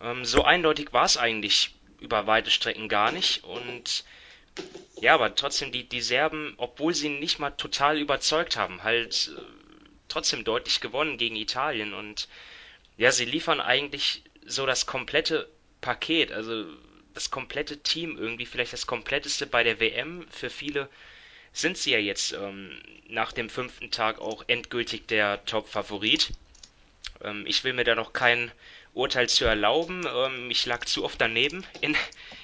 [0.01, 3.45] Ähm, so eindeutig war es eigentlich über weite Strecken gar nicht.
[3.45, 4.05] Und
[5.01, 9.41] ja, aber trotzdem, die, die Serben, obwohl sie nicht mal total überzeugt haben, halt äh,
[10.09, 11.95] trotzdem deutlich gewonnen gegen Italien.
[11.95, 12.29] Und
[12.97, 15.49] ja, sie liefern eigentlich so das komplette
[15.81, 16.65] Paket, also
[17.15, 20.27] das komplette Team irgendwie, vielleicht das kompletteste bei der WM.
[20.31, 20.89] Für viele
[21.53, 22.71] sind sie ja jetzt ähm,
[23.09, 26.33] nach dem fünften Tag auch endgültig der Top-Favorit.
[27.23, 28.51] Ähm, ich will mir da noch kein
[28.99, 30.07] Urteil zu erlauben.
[30.07, 31.97] Ähm, ich lag zu oft daneben in,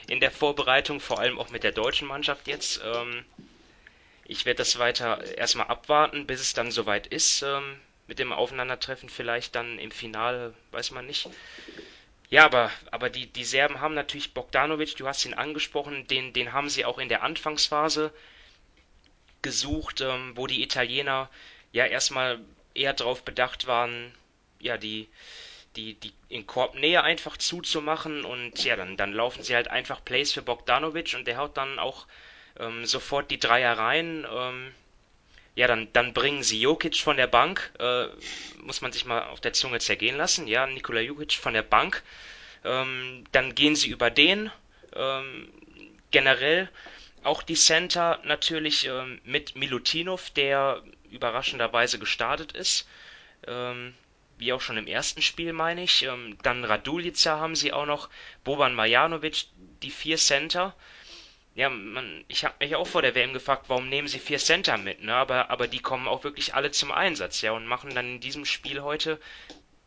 [0.08, 2.80] in der Vorbereitung, vor allem auch mit der deutschen Mannschaft jetzt.
[2.84, 3.24] Ähm,
[4.24, 7.42] ich werde das weiter erstmal abwarten, bis es dann soweit ist.
[7.42, 11.28] Ähm, mit dem Aufeinandertreffen vielleicht dann im Finale, weiß man nicht.
[12.30, 16.52] Ja, aber, aber die, die Serben haben natürlich Bogdanovic, du hast ihn angesprochen, den, den
[16.52, 18.12] haben sie auch in der Anfangsphase
[19.42, 21.28] gesucht, ähm, wo die Italiener
[21.72, 22.40] ja erstmal
[22.74, 24.14] eher darauf bedacht waren,
[24.60, 25.08] ja, die,
[25.76, 30.32] die, die in Korbnähe einfach zuzumachen und ja, dann, dann laufen sie halt einfach Plays
[30.32, 32.06] für Bogdanovic und der haut dann auch
[32.58, 34.26] ähm, sofort die Dreier rein.
[34.30, 34.72] Ähm,
[35.56, 38.06] ja, dann, dann bringen sie Jokic von der Bank, äh,
[38.62, 42.02] muss man sich mal auf der Zunge zergehen lassen, ja, Nikola Jokic von der Bank.
[42.64, 44.50] Ähm, dann gehen sie über den.
[44.96, 45.52] Ähm,
[46.10, 46.68] generell
[47.22, 52.88] auch die Center natürlich ähm, mit Milutinov, der überraschenderweise gestartet ist.
[53.46, 53.94] Ähm,
[54.38, 56.02] wie auch schon im ersten Spiel, meine ich.
[56.02, 58.08] Ähm, dann Radulica haben sie auch noch,
[58.44, 59.46] Boban Marjanovic,
[59.82, 60.74] die vier Center.
[61.54, 64.76] Ja, man, ich habe mich auch vor der WM gefragt, warum nehmen sie vier Center
[64.76, 65.14] mit, ne?
[65.14, 68.44] Aber, aber die kommen auch wirklich alle zum Einsatz, ja, und machen dann in diesem
[68.44, 69.20] Spiel heute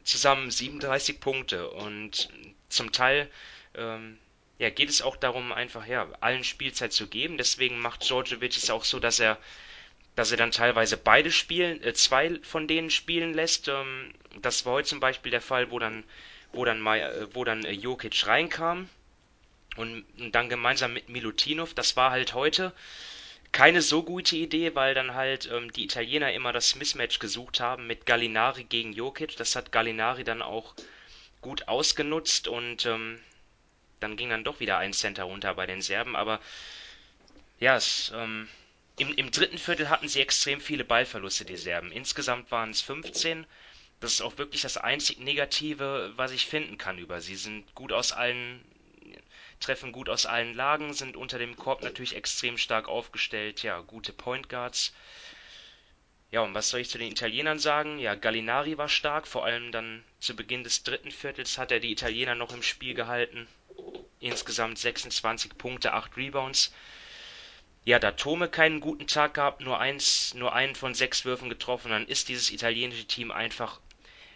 [0.03, 1.69] zusammen 37 Punkte.
[1.69, 2.29] Und
[2.69, 3.29] zum Teil
[3.75, 4.17] ähm,
[4.59, 7.37] ja, geht es auch darum, einfach ja, allen Spielzeit zu geben.
[7.37, 9.37] Deswegen macht Djordjevic es auch so, dass er
[10.17, 13.67] dass er dann teilweise beide spielen, äh, zwei von denen spielen lässt.
[13.67, 16.03] Ähm, das war heute zum Beispiel der Fall, wo dann,
[16.53, 18.89] wo dann, äh, wo dann äh, Jokic reinkam
[19.75, 21.73] und, und dann gemeinsam mit Milutinov.
[21.73, 22.73] Das war halt heute
[23.51, 27.87] keine so gute Idee, weil dann halt ähm, die Italiener immer das Mismatch gesucht haben
[27.87, 29.37] mit Gallinari gegen Jokic.
[29.37, 30.75] Das hat Gallinari dann auch
[31.41, 33.19] gut ausgenutzt und ähm,
[33.99, 36.15] dann ging dann doch wieder ein Center runter bei den Serben.
[36.15, 36.39] Aber
[37.59, 38.47] ja, es, ähm,
[38.99, 41.91] im, Im dritten Viertel hatten sie extrem viele Ballverluste, die Serben.
[41.91, 43.45] Insgesamt waren es 15.
[43.99, 47.35] Das ist auch wirklich das einzig Negative, was ich finden kann über sie.
[47.35, 48.63] Sind gut aus allen,
[49.59, 53.63] treffen gut aus allen Lagen, sind unter dem Korb natürlich extrem stark aufgestellt.
[53.63, 54.93] Ja, gute Point Guards.
[56.29, 57.97] Ja, und was soll ich zu den Italienern sagen?
[57.97, 61.91] Ja, Gallinari war stark, vor allem dann zu Beginn des dritten Viertels hat er die
[61.91, 63.47] Italiener noch im Spiel gehalten.
[64.19, 66.71] Insgesamt 26 Punkte, 8 Rebounds.
[67.85, 71.89] Ja, da Tome keinen guten Tag gehabt, nur eins, nur einen von sechs Würfen getroffen,
[71.89, 73.79] dann ist dieses italienische Team einfach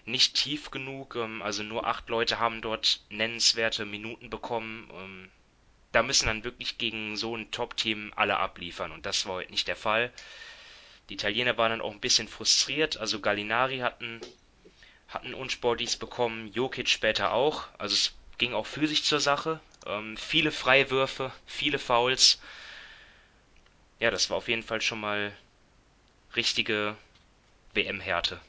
[0.05, 1.15] nicht tief genug.
[1.15, 4.89] Ähm, also nur acht Leute haben dort nennenswerte Minuten bekommen.
[4.93, 5.29] Ähm,
[5.91, 9.67] da müssen dann wirklich gegen so ein Top-Team alle abliefern und das war heute nicht
[9.67, 10.11] der Fall.
[11.09, 12.97] Die Italiener waren dann auch ein bisschen frustriert.
[12.97, 14.21] Also Gallinari hatten
[15.09, 17.67] hatten Unsportdienst bekommen, Jokic später auch.
[17.77, 19.59] Also es ging auch physisch zur Sache.
[19.85, 22.39] Ähm, viele Freiwürfe, viele Fouls
[24.01, 25.31] ja, das war auf jeden Fall schon mal
[26.35, 26.97] richtige
[27.75, 28.41] WM-Härte.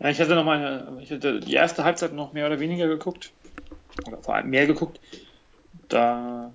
[0.00, 3.32] Ja, ich hatte noch mal, ich hatte die erste Halbzeit noch mehr oder weniger geguckt.
[4.06, 4.98] Oder vor allem mehr geguckt.
[5.88, 6.52] Da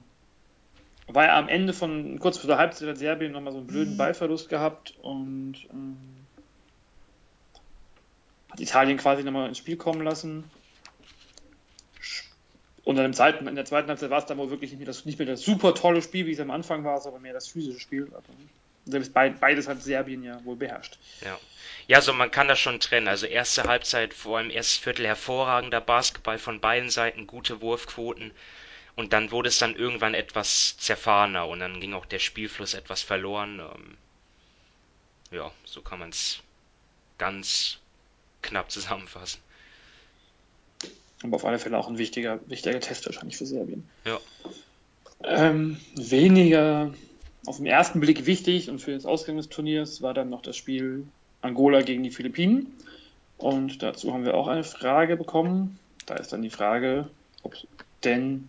[1.07, 3.93] war er am Ende von, kurz vor der Halbzeit hat Serbien nochmal so einen blöden
[3.93, 3.97] mhm.
[3.97, 5.97] Ballverlust gehabt und ähm,
[8.49, 10.45] hat Italien quasi nochmal ins Spiel kommen lassen.
[12.83, 14.87] Und dann im zweiten, in der zweiten Halbzeit war es dann wohl wirklich nicht mehr,
[14.87, 17.47] das, nicht mehr das super tolle Spiel, wie es am Anfang war, sondern mehr das
[17.47, 18.05] physische Spiel.
[18.05, 18.31] Also,
[18.85, 20.97] selbst beides hat Serbien ja wohl beherrscht.
[21.21, 21.39] Ja.
[21.87, 23.07] Ja, so man kann das schon trennen.
[23.07, 28.31] Also erste Halbzeit, vor allem erstes Viertel hervorragender Basketball von beiden Seiten, gute Wurfquoten.
[28.95, 33.01] Und dann wurde es dann irgendwann etwas zerfahrener und dann ging auch der Spielfluss etwas
[33.01, 33.59] verloren.
[33.59, 33.97] Ähm,
[35.31, 36.39] ja, so kann man es
[37.17, 37.79] ganz
[38.41, 39.41] knapp zusammenfassen.
[41.23, 43.87] Aber auf alle Fälle auch ein wichtiger, wichtiger Test wahrscheinlich für Serbien.
[44.05, 44.19] Ja.
[45.23, 46.93] Ähm, weniger
[47.45, 50.55] auf den ersten Blick wichtig und für das Ausgang des Turniers war dann noch das
[50.55, 51.07] Spiel
[51.41, 52.73] Angola gegen die Philippinen.
[53.37, 55.79] Und dazu haben wir auch eine Frage bekommen.
[56.05, 57.09] Da ist dann die Frage,
[57.43, 57.55] ob
[58.03, 58.47] denn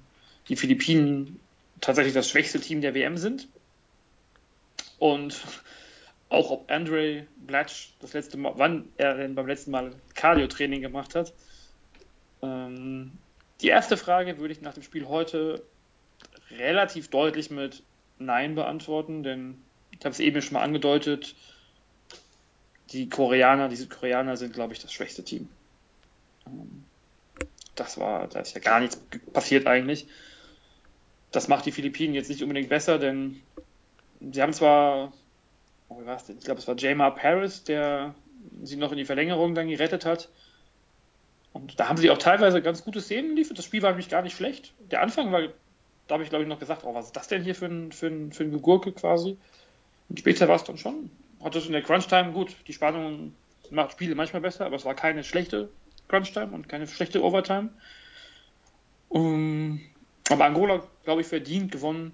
[0.48, 1.40] die Philippinen
[1.80, 3.48] tatsächlich das schwächste Team der WM sind.
[4.98, 5.42] Und
[6.28, 11.14] auch ob Andre Blatch das letzte Mal, wann er denn beim letzten Mal Cardio-Training gemacht
[11.14, 11.32] hat.
[12.42, 13.12] Ähm,
[13.60, 15.62] die erste Frage würde ich nach dem Spiel heute
[16.50, 17.82] relativ deutlich mit
[18.18, 21.34] Nein beantworten, denn ich habe es eben schon mal angedeutet,
[22.90, 25.48] die Koreaner, die Südkoreaner sind, glaube ich, das schwächste Team.
[26.46, 26.84] Ähm,
[27.74, 28.96] das war, da ist ja gar nichts
[29.32, 30.06] passiert eigentlich.
[31.30, 33.42] Das macht die Philippinen jetzt nicht unbedingt besser, denn
[34.20, 35.12] sie haben zwar,
[35.88, 36.38] oh, wie war es denn?
[36.38, 38.14] Ich glaube, es war Jamar Paris, der
[38.62, 40.28] sie noch in die Verlängerung dann gerettet hat.
[41.52, 43.58] Und da haben sie auch teilweise ganz gute Szenen geliefert.
[43.58, 44.72] Das Spiel war nämlich gar nicht schlecht.
[44.90, 45.42] Der Anfang war,
[46.06, 47.92] da habe ich glaube ich noch gesagt, oh, was ist das denn hier für ein,
[47.92, 49.36] für ein, für ein Gegurke quasi?
[50.08, 51.10] Und später war es dann schon.
[51.42, 52.54] Hat es in der Crunch-Time gut.
[52.66, 53.34] Die Spannung
[53.70, 55.68] macht Spiele manchmal besser, aber es war keine schlechte
[56.08, 57.70] Crunch-Time und keine schlechte Overtime.
[59.08, 59.80] Um,
[60.28, 62.12] aber Angola, glaube ich, verdient gewonnen.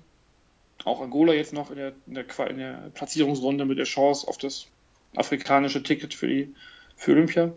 [0.84, 4.38] Auch Angola jetzt noch in der, in der, in der Platzierungsrunde mit der Chance auf
[4.38, 4.66] das
[5.14, 6.54] afrikanische Ticket für die
[6.96, 7.52] für Olympia.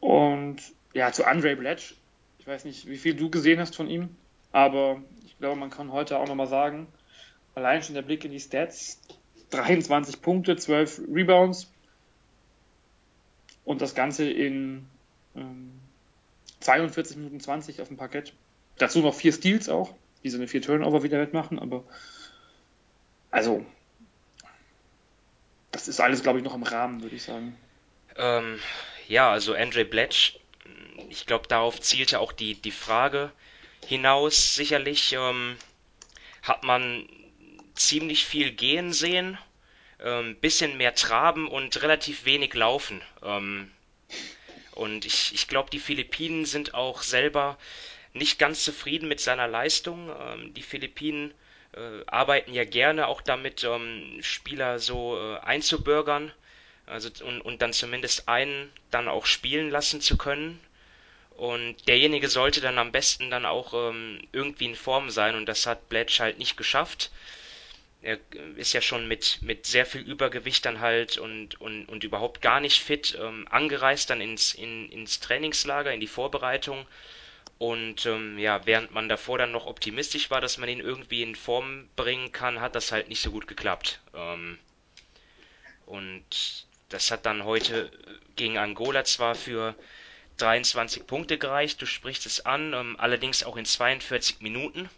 [0.00, 0.58] Und
[0.94, 1.94] ja, zu Andre Bletch,
[2.38, 4.16] ich weiß nicht, wie viel du gesehen hast von ihm,
[4.52, 6.86] aber ich glaube, man kann heute auch nochmal sagen,
[7.54, 9.00] allein schon der Blick in die Stats,
[9.50, 11.70] 23 Punkte, 12 Rebounds
[13.64, 14.86] und das Ganze in
[15.34, 15.72] ähm,
[16.60, 18.32] 42 Minuten 20 auf dem Parkett.
[18.78, 21.84] Dazu noch vier Steals auch, die so eine vier Turnover wieder wettmachen, aber
[23.30, 23.64] also
[25.72, 27.56] das ist alles, glaube ich, noch im Rahmen, würde ich sagen.
[28.16, 28.58] Ähm,
[29.08, 30.38] ja, also Andre Bletch,
[31.10, 33.30] ich glaube, darauf zielte auch die, die Frage
[33.86, 34.54] hinaus.
[34.54, 35.56] Sicherlich ähm,
[36.42, 37.08] hat man
[37.74, 39.38] ziemlich viel gehen sehen,
[40.00, 43.02] ähm, bisschen mehr traben und relativ wenig laufen.
[43.22, 43.70] Ähm,
[44.72, 47.58] und ich, ich glaube, die Philippinen sind auch selber
[48.12, 50.10] nicht ganz zufrieden mit seiner Leistung.
[50.20, 51.32] Ähm, die Philippinen
[51.72, 56.32] äh, arbeiten ja gerne auch damit, ähm, Spieler so äh, einzubürgern,
[56.86, 60.60] also und, und dann zumindest einen dann auch spielen lassen zu können.
[61.36, 65.66] Und derjenige sollte dann am besten dann auch ähm, irgendwie in Form sein und das
[65.66, 67.10] hat Bletch halt nicht geschafft.
[68.00, 68.18] Er
[68.56, 72.60] ist ja schon mit, mit sehr viel Übergewicht dann halt und, und, und überhaupt gar
[72.60, 76.86] nicht fit ähm, angereist dann ins, in, ins Trainingslager, in die Vorbereitung.
[77.58, 81.34] Und ähm, ja, während man davor dann noch optimistisch war, dass man ihn irgendwie in
[81.34, 84.00] Form bringen kann, hat das halt nicht so gut geklappt.
[84.14, 84.58] Ähm,
[85.84, 87.90] und das hat dann heute
[88.36, 89.74] gegen Angola zwar für
[90.38, 94.88] 23 Punkte gereicht, du sprichst es an, ähm, allerdings auch in 42 Minuten.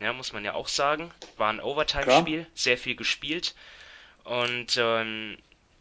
[0.00, 1.12] Ja, muss man ja auch sagen.
[1.36, 3.54] War ein Overtime-Spiel, sehr viel gespielt.
[4.24, 5.38] Und ähm,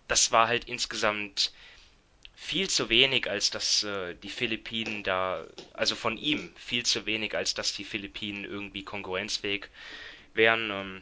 [0.08, 1.52] das war halt insgesamt
[2.36, 7.36] viel zu wenig, als dass äh, die Philippinen da, also von ihm viel zu wenig,
[7.36, 9.69] als dass die Philippinen irgendwie konkurrenzfähig
[10.34, 10.71] wären.
[10.71, 11.02] Ähm,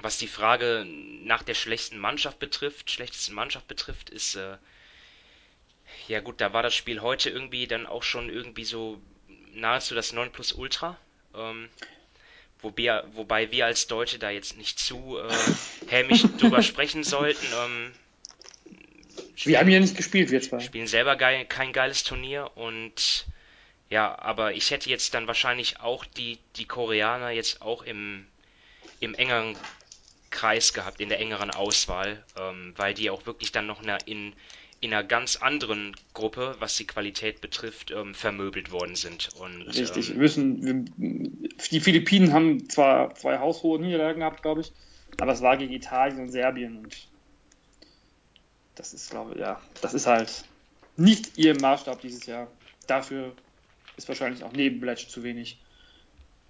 [0.00, 4.56] was die Frage nach der schlechtesten Mannschaft betrifft, schlechtesten Mannschaft betrifft, ist äh,
[6.08, 9.00] ja gut, da war das Spiel heute irgendwie dann auch schon irgendwie so
[9.54, 10.98] nahezu das Nonplusultra.
[11.34, 11.68] Ähm,
[12.60, 15.32] wobei, wobei wir als Deutsche da jetzt nicht zu äh,
[15.88, 17.46] hämisch drüber sprechen sollten.
[17.64, 17.92] Ähm,
[19.44, 20.60] wir haben ja nicht gespielt, wir zwei.
[20.60, 23.26] Spielen selber geil, kein geiles Turnier und
[23.90, 28.26] ja, aber ich hätte jetzt dann wahrscheinlich auch die, die Koreaner jetzt auch im,
[29.00, 29.56] im engeren
[30.30, 34.32] Kreis gehabt, in der engeren Auswahl, ähm, weil die auch wirklich dann noch in,
[34.82, 39.28] in einer ganz anderen Gruppe, was die Qualität betrifft, ähm, vermöbelt worden sind.
[39.38, 40.64] Und, Richtig, ähm, wir müssen,
[40.98, 44.72] wir, die Philippinen haben zwar zwei haushohe Niederlagen gehabt, glaube ich,
[45.20, 46.96] aber es war gegen Italien und Serbien und
[48.74, 50.44] das ist, glaube ich, ja, das ist halt
[50.96, 52.48] nicht ihr Maßstab dieses Jahr.
[52.88, 53.36] Dafür
[53.96, 55.60] ist wahrscheinlich auch neben Bletch zu wenig.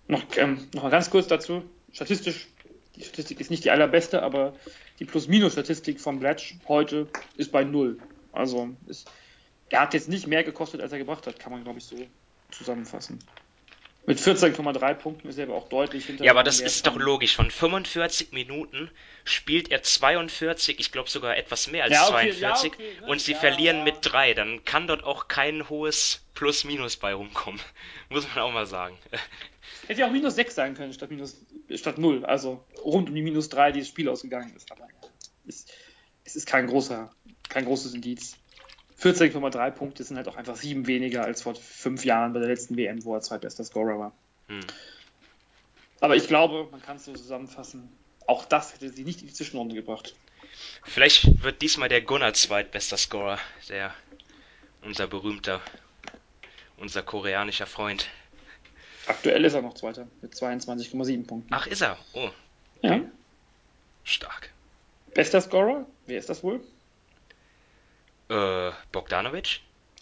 [0.08, 1.64] Noch, ähm, noch mal ganz kurz dazu.
[1.92, 2.48] Statistisch,
[2.96, 4.54] die Statistik ist nicht die allerbeste, aber
[4.98, 7.98] die Plus-Minus-Statistik von Bletch heute ist bei null.
[8.32, 9.10] Also ist,
[9.68, 11.96] er hat jetzt nicht mehr gekostet, als er gebracht hat, kann man, glaube ich, so
[12.50, 13.18] zusammenfassen.
[14.04, 16.24] Mit 14,3 Punkten ist er aber auch deutlich hinter.
[16.24, 17.36] Ja, aber das ist doch logisch.
[17.36, 18.90] Von 45 Minuten
[19.22, 23.06] spielt er 42, ich glaube sogar etwas mehr als ja, okay, 42 ja, okay, ne?
[23.06, 24.34] und sie ja, verlieren mit 3.
[24.34, 27.60] Dann kann dort auch kein hohes Plus-Minus bei rumkommen.
[28.08, 28.98] Muss man auch mal sagen.
[29.86, 31.40] Hätte ja auch minus 6 sein können statt, minus,
[31.74, 32.24] statt 0.
[32.24, 34.70] Also rund um die minus 3, die das Spiel ausgegangen ist.
[34.72, 34.88] Aber
[35.46, 35.66] es,
[36.24, 37.12] es ist kein großer,
[37.48, 38.36] kein großes Indiz.
[39.00, 42.76] 14,3 Punkte sind halt auch einfach sieben weniger als vor fünf Jahren bei der letzten
[42.76, 44.12] WM, wo er zweitbester Scorer war.
[44.48, 44.60] Hm.
[46.00, 47.88] Aber ich glaube, man kann es so zusammenfassen,
[48.26, 50.14] auch das hätte sie nicht in die Zwischenrunde gebracht.
[50.84, 53.94] Vielleicht wird diesmal der Gunnar zweitbester Scorer, der
[54.82, 55.60] unser berühmter,
[56.76, 58.08] unser koreanischer Freund.
[59.06, 61.52] Aktuell ist er noch Zweiter mit 22,7 Punkten.
[61.52, 61.98] Ach, ist er?
[62.12, 62.30] Oh.
[62.82, 63.00] Ja.
[64.04, 64.50] Stark.
[65.14, 65.86] Bester Scorer?
[66.06, 66.60] Wer ist das wohl?
[68.32, 69.60] Äh, Bogdanovic?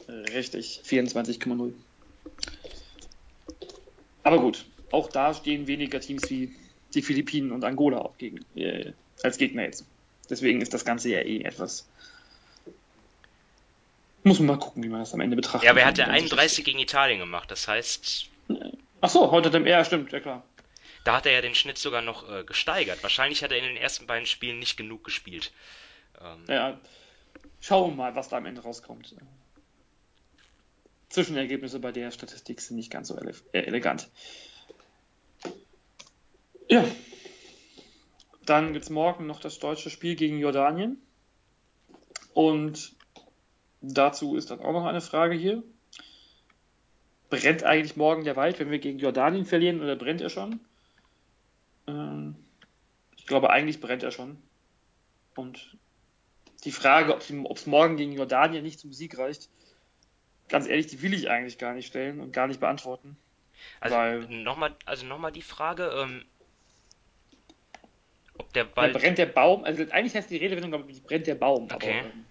[0.09, 1.73] Richtig, 24,0.
[4.23, 6.55] Aber gut, auch da stehen weniger Teams wie
[6.95, 9.85] die Philippinen und Angola auch gegen, äh, als Gegner jetzt.
[10.29, 11.89] Deswegen ist das Ganze ja eh etwas.
[14.23, 15.65] Muss man mal gucken, wie man das am Ende betrachtet.
[15.65, 18.27] Ja, aber er hat ja 31 gegen Italien gemacht, das heißt.
[19.01, 20.45] Ach so, heute dem er, stimmt, ja klar.
[21.05, 23.03] Da hat er ja den Schnitt sogar noch äh, gesteigert.
[23.03, 25.53] Wahrscheinlich hat er in den ersten beiden Spielen nicht genug gespielt.
[26.21, 26.79] Ähm, ja,
[27.61, 29.15] Schauen wir mal, was da am Ende rauskommt.
[31.11, 34.09] Zwischenergebnisse bei der Statistik sind nicht ganz so ele äh, elegant.
[36.69, 36.85] Ja.
[38.47, 41.03] Dann gibt es morgen noch das deutsche Spiel gegen Jordanien.
[42.33, 42.95] Und
[43.81, 45.63] dazu ist dann auch noch eine Frage hier.
[47.29, 50.61] Brennt eigentlich morgen der Wald, wenn wir gegen Jordanien verlieren, oder brennt er schon?
[51.87, 52.37] Ähm,
[53.17, 54.39] ich glaube, eigentlich brennt er schon.
[55.37, 55.77] Und
[56.61, 57.23] die Frage, ob
[57.57, 59.49] es morgen gegen Jordanien nicht zum Sieg reicht,
[60.49, 63.17] ganz ehrlich, die will ich eigentlich gar nicht stellen und gar nicht beantworten.
[63.81, 66.25] Also nochmal also noch die Frage, ähm,
[68.39, 68.95] ob der Wald...
[68.95, 71.69] Brennt der Baum, also eigentlich heißt die Redewendung, glaube ich, brennt der Baum.
[71.73, 72.01] Okay.
[72.01, 72.25] Aber, ähm,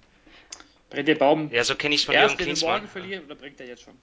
[0.90, 3.60] brennt der Baum ja, so kenne ich von erst, wenn wir morgen verlieren, oder brennt
[3.60, 3.96] der jetzt schon?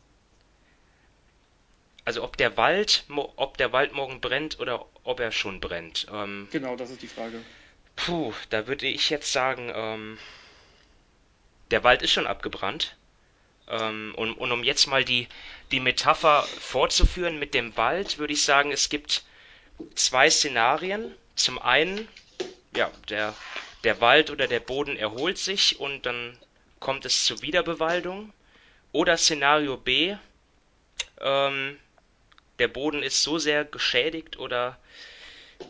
[2.04, 6.06] Also ob der Wald, ob der Wald morgen brennt oder ob er schon brennt.
[6.12, 7.42] Ähm, genau, das ist die Frage.
[7.96, 10.18] Puh, da würde ich jetzt sagen, ähm,
[11.70, 12.96] der Wald ist schon abgebrannt.
[13.68, 15.28] Ähm, und, und um jetzt mal die,
[15.72, 19.24] die Metapher fortzuführen mit dem Wald, würde ich sagen, es gibt
[19.94, 21.14] zwei Szenarien.
[21.34, 22.08] Zum einen,
[22.72, 23.34] ja, der,
[23.84, 26.38] der Wald oder der Boden erholt sich und dann
[26.78, 28.32] kommt es zur Wiederbewaldung.
[28.92, 30.16] Oder Szenario B,
[31.20, 31.78] ähm,
[32.58, 34.78] der Boden ist so sehr geschädigt oder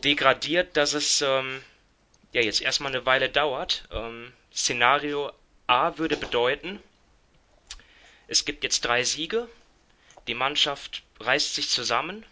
[0.03, 1.61] degradiert, dass es ähm,
[2.37, 3.83] ja jetzt erstmal eine Weile dauert.
[3.91, 5.31] Ähm, Szenario
[5.65, 6.79] A würde bedeuten,
[8.27, 9.47] es gibt jetzt drei Siege,
[10.27, 12.25] die Mannschaft reißt sich zusammen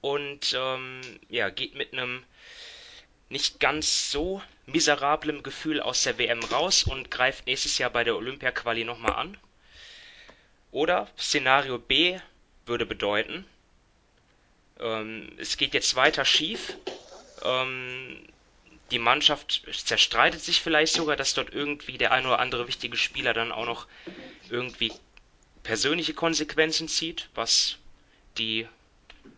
[0.00, 2.24] und ähm, ja, geht mit einem
[3.28, 8.16] nicht ganz so miserablen Gefühl aus der WM raus und greift nächstes Jahr bei der
[8.16, 9.38] Olympia-Quali nochmal an.
[10.72, 12.18] Oder Szenario B
[12.66, 13.46] würde bedeuten,
[14.80, 16.76] ähm, es geht jetzt weiter schief,
[17.44, 18.26] ähm,
[18.92, 23.32] die Mannschaft zerstreitet sich vielleicht sogar, dass dort irgendwie der ein oder andere wichtige Spieler
[23.32, 23.86] dann auch noch
[24.50, 24.92] irgendwie
[25.62, 27.78] persönliche Konsequenzen zieht, was
[28.36, 28.68] die,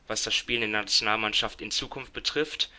[0.08, 2.70] was das Spielen in der Nationalmannschaft in Zukunft betrifft.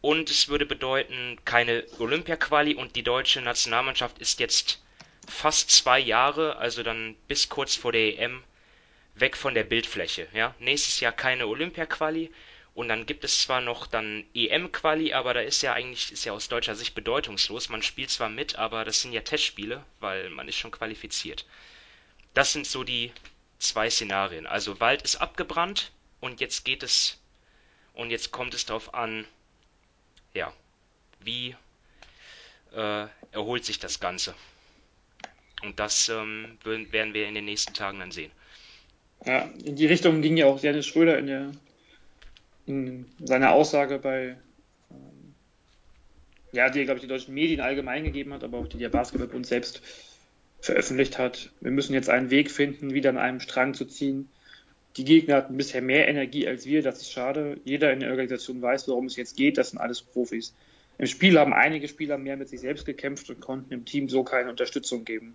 [0.00, 4.82] Und es würde bedeuten, keine Olympia-Quali und die deutsche Nationalmannschaft ist jetzt
[5.28, 8.42] fast zwei Jahre, also dann bis kurz vor der EM,
[9.14, 10.28] weg von der Bildfläche.
[10.32, 10.54] Ja?
[10.58, 12.30] Nächstes Jahr keine Olympia-Quali
[12.74, 16.32] und dann gibt es zwar noch dann EM-Quali, aber da ist ja eigentlich, ist ja
[16.32, 17.68] aus deutscher Sicht bedeutungslos.
[17.68, 21.46] Man spielt zwar mit, aber das sind ja Testspiele, weil man ist schon qualifiziert.
[22.34, 23.12] Das sind so die
[23.60, 24.46] zwei Szenarien.
[24.46, 27.20] Also Wald ist abgebrannt und jetzt geht es
[27.94, 29.24] und jetzt kommt es darauf an,
[30.34, 30.52] ja,
[31.20, 31.54] wie
[32.72, 34.34] äh, erholt sich das Ganze.
[35.62, 38.32] Und das ähm, werden wir in den nächsten Tagen dann sehen.
[39.24, 41.52] Ja, in die Richtung ging ja auch Dennis Schröder in, der,
[42.66, 44.36] in seiner Aussage bei,
[44.90, 45.34] ähm,
[46.52, 49.46] ja, die, glaube ich, die deutschen Medien allgemein gegeben hat, aber auch die der Basketballbund
[49.46, 49.82] selbst
[50.60, 51.50] veröffentlicht hat.
[51.60, 54.30] Wir müssen jetzt einen Weg finden, wieder an einem Strang zu ziehen.
[54.96, 57.60] Die Gegner hatten bisher mehr Energie als wir, das ist schade.
[57.64, 60.54] Jeder in der Organisation weiß, worum es jetzt geht, das sind alles Profis.
[60.96, 64.22] Im Spiel haben einige Spieler mehr mit sich selbst gekämpft und konnten im Team so
[64.22, 65.34] keine Unterstützung geben.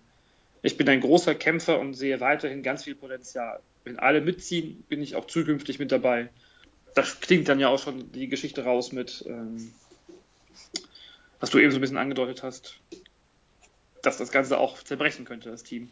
[0.62, 3.60] Ich bin ein großer Kämpfer und sehe weiterhin ganz viel Potenzial.
[3.84, 6.28] Wenn alle mitziehen, bin ich auch zukünftig mit dabei.
[6.94, 9.72] Das klingt dann ja auch schon die Geschichte raus mit, ähm,
[11.38, 12.76] was du eben so ein bisschen angedeutet hast,
[14.02, 15.90] dass das Ganze auch zerbrechen könnte, das Team.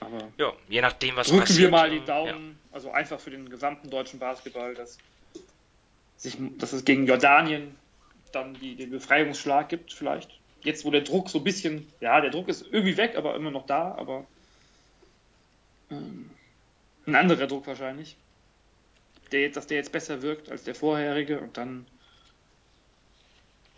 [0.00, 1.60] Aber ja, je nachdem, was drücken passiert.
[1.60, 2.74] wir mal die Daumen, ja.
[2.74, 4.98] also einfach für den gesamten deutschen Basketball, dass,
[6.16, 7.76] sich, dass es gegen Jordanien
[8.32, 12.30] dann die, den Befreiungsschlag gibt, vielleicht jetzt, wo der Druck so ein bisschen, ja, der
[12.30, 14.26] Druck ist irgendwie weg, aber immer noch da, aber
[15.90, 16.30] ähm,
[17.06, 18.16] ein anderer Druck wahrscheinlich,
[19.30, 21.86] der jetzt, dass der jetzt besser wirkt als der vorherige und dann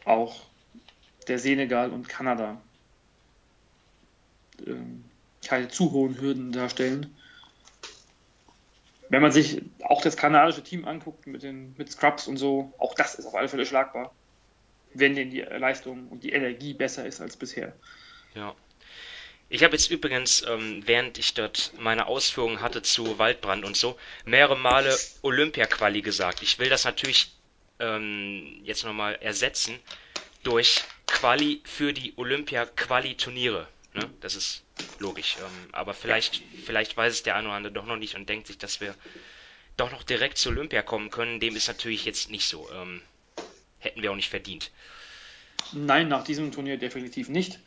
[0.04, 0.40] auch
[1.28, 2.60] der Senegal und Kanada
[4.66, 5.04] ähm,
[5.44, 7.16] keine zu hohen Hürden darstellen.
[9.08, 12.94] Wenn man sich auch das kanadische Team anguckt mit den mit Scrubs und so, auch
[12.94, 14.12] das ist auf alle Fälle schlagbar
[14.94, 17.72] wenn denn die Leistung und die Energie besser ist als bisher.
[18.34, 18.54] Ja.
[19.52, 23.98] Ich habe jetzt übrigens, ähm, während ich dort meine Ausführungen hatte zu Waldbrand und so,
[24.24, 26.40] mehrere Male Olympia-Quali gesagt.
[26.40, 27.34] Ich will das natürlich
[27.78, 29.78] ähm, jetzt nochmal ersetzen
[30.42, 33.68] durch Quali für die Olympia-Quali-Turniere.
[33.92, 34.10] Ne?
[34.22, 34.62] Das ist
[35.00, 35.36] logisch.
[35.38, 38.46] Ähm, aber vielleicht, vielleicht weiß es der eine oder andere doch noch nicht und denkt
[38.46, 38.94] sich, dass wir
[39.76, 41.40] doch noch direkt zu Olympia kommen können.
[41.40, 42.70] Dem ist natürlich jetzt nicht so.
[42.72, 43.02] Ähm,
[43.80, 44.70] hätten wir auch nicht verdient.
[45.72, 47.58] Nein, nach diesem Turnier definitiv nicht.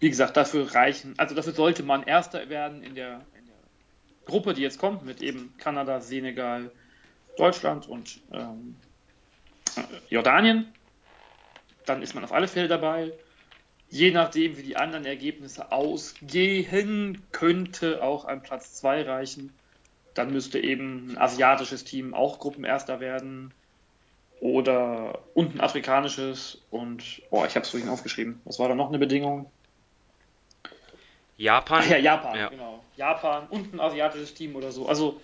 [0.00, 3.56] Wie gesagt, dafür reichen, also dafür sollte man Erster werden in der, in der
[4.26, 6.70] Gruppe, die jetzt kommt, mit eben Kanada, Senegal,
[7.36, 8.76] Deutschland und ähm,
[10.08, 10.72] Jordanien.
[11.86, 13.12] Dann ist man auf alle Fälle dabei.
[13.90, 19.52] Je nachdem, wie die anderen Ergebnisse ausgehen, könnte auch ein Platz 2 reichen.
[20.14, 23.54] Dann müsste eben ein asiatisches Team auch Gruppenerster werden
[24.40, 28.40] oder und ein afrikanisches und oh, ich habe es vorhin aufgeschrieben.
[28.44, 29.50] Was war da noch eine Bedingung?
[31.38, 31.82] Japan.
[31.84, 32.48] Ach ja, Japan, ja.
[32.48, 32.84] genau.
[32.96, 34.86] Japan und ein asiatisches Team oder so.
[34.88, 35.20] Also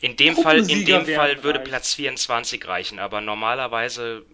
[0.00, 1.70] in dem Fall, in dem Fall würde reichen.
[1.70, 4.26] Platz 24 reichen, aber normalerweise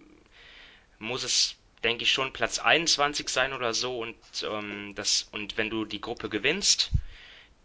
[0.99, 5.69] muss es, denke ich, schon Platz 21 sein oder so und ähm, das und wenn
[5.69, 6.89] du die Gruppe gewinnst,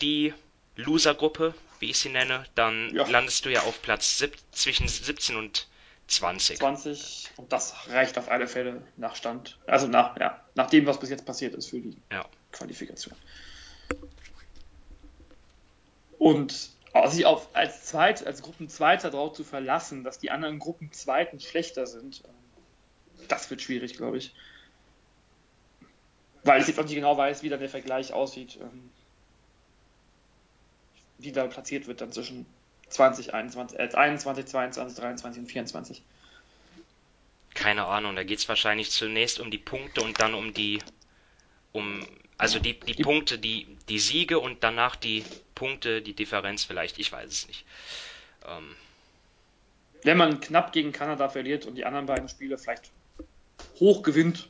[0.03, 0.35] die
[0.77, 3.07] Loser-Gruppe, wie ich sie nenne, dann ja.
[3.09, 5.67] landest du ja auf Platz sieb, zwischen 17 und
[6.09, 6.59] 20.
[6.59, 11.01] 20 und das reicht auf alle Fälle nach Stand, also nach, ja, nach dem, was
[11.01, 12.27] bis jetzt passiert ist für die ja.
[12.57, 13.15] Qualifikation.
[16.19, 16.71] Und
[17.09, 22.23] sich auf, als Zweit, als Gruppenzweiter darauf zu verlassen, dass die anderen Gruppenzweiten schlechter sind,
[22.25, 24.35] ähm, das wird schwierig, glaube ich.
[26.43, 28.59] Weil ich jetzt auch nicht genau weiß, wie dann der Vergleich aussieht.
[28.61, 28.91] Ähm,
[31.19, 32.47] wie da platziert wird dann zwischen
[32.89, 36.03] 2021, äh, 21, 22, 23 und 24.
[37.55, 40.79] keine Ahnung, da geht's wahrscheinlich zunächst um die Punkte und dann um die,
[41.73, 42.07] um,
[42.39, 45.25] also die, die Die, Punkte, die, die Siege und danach die
[45.55, 47.65] Punkte, die Differenz vielleicht, ich weiß es nicht.
[48.47, 48.75] Ähm,
[50.03, 52.91] wenn man knapp gegen Kanada verliert und die anderen beiden Spiele vielleicht
[53.81, 54.49] hoch gewinnt,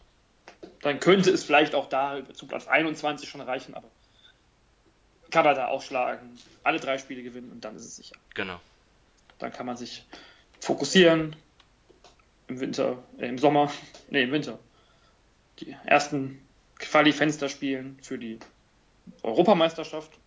[0.83, 3.89] dann könnte es vielleicht auch da zu Platz 21 schon reichen, aber
[5.31, 8.17] Kanada ausschlagen, alle drei Spiele gewinnen und dann ist es sicher.
[8.35, 8.61] genau.
[9.39, 10.05] Dann kann man sich
[10.61, 11.37] fokussieren
[12.49, 13.71] im Winter, äh, im Sommer,
[14.11, 14.59] nee, im Winter.
[15.59, 16.46] Die ersten
[16.79, 18.39] Quali-Fenster spielen für die
[19.23, 20.19] Europameisterschaft,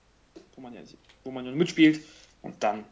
[0.56, 0.82] wo man ja,
[1.24, 2.02] wo man mitspielt
[2.42, 2.86] und dann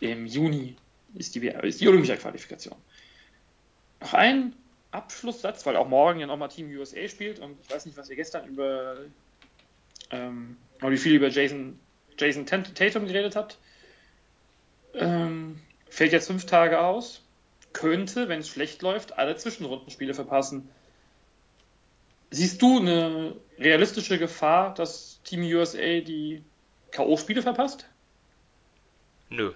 [0.00, 0.76] im Juni
[1.14, 2.76] ist die, ist die Olympia-Qualifikation.
[4.00, 4.54] Noch ein
[4.90, 8.16] Abschlusssatz, weil auch morgen ja nochmal Team USA spielt und ich weiß nicht, was ihr
[8.16, 8.98] gestern über,
[10.10, 11.78] ähm, wie viel über Jason,
[12.18, 13.58] Jason Tatum geredet habt.
[14.94, 17.22] Ähm, fällt jetzt fünf Tage aus,
[17.72, 20.68] könnte, wenn es schlecht läuft, alle Zwischenrundenspiele verpassen.
[22.34, 26.42] Siehst du eine realistische Gefahr, dass Team USA die
[26.90, 27.88] K.O.-Spiele verpasst?
[29.28, 29.52] Nö.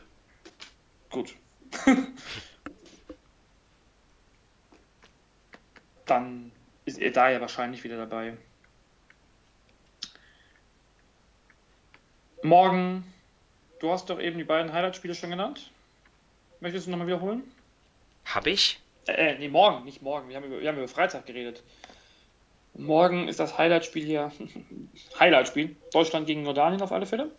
[1.10, 1.34] Gut.
[6.06, 6.52] Dann
[6.84, 8.36] ist er da ja wahrscheinlich wieder dabei.
[12.44, 13.12] Morgen,
[13.80, 15.72] du hast doch eben die beiden Highlight-Spiele schon genannt.
[16.60, 17.42] Möchtest du nochmal wiederholen?
[18.24, 18.78] Hab ich?
[19.08, 20.28] Äh, äh, nee, morgen, nicht morgen.
[20.28, 21.64] Wir haben über, wir haben über Freitag geredet.
[22.74, 24.32] Morgen ist das Highlight-Spiel hier.
[25.18, 25.76] Highlight-Spiel.
[25.92, 27.30] Deutschland gegen Jordanien auf alle Fälle.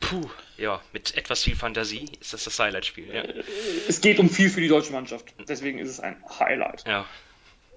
[0.00, 3.22] Puh, ja, mit etwas viel Fantasie ist das das Highlight-Spiel, ja.
[3.86, 5.34] Es geht um viel für die deutsche Mannschaft.
[5.46, 6.84] Deswegen ist es ein Highlight.
[6.86, 7.06] Ja.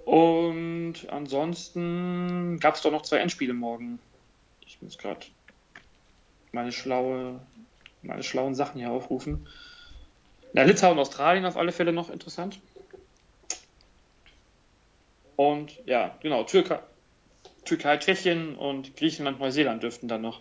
[0.06, 4.00] Und ansonsten gab es doch noch zwei Endspiele morgen.
[4.66, 5.26] Ich muss gerade
[6.52, 7.40] meine schlaue,
[8.02, 9.48] meine schlauen Sachen hier aufrufen.
[10.54, 12.60] Na, Litauen, Australien auf alle Fälle noch interessant.
[15.44, 16.80] Und ja, genau, Türkei,
[17.66, 20.40] Türkei, Tschechien und Griechenland, Neuseeland dürften dann noch.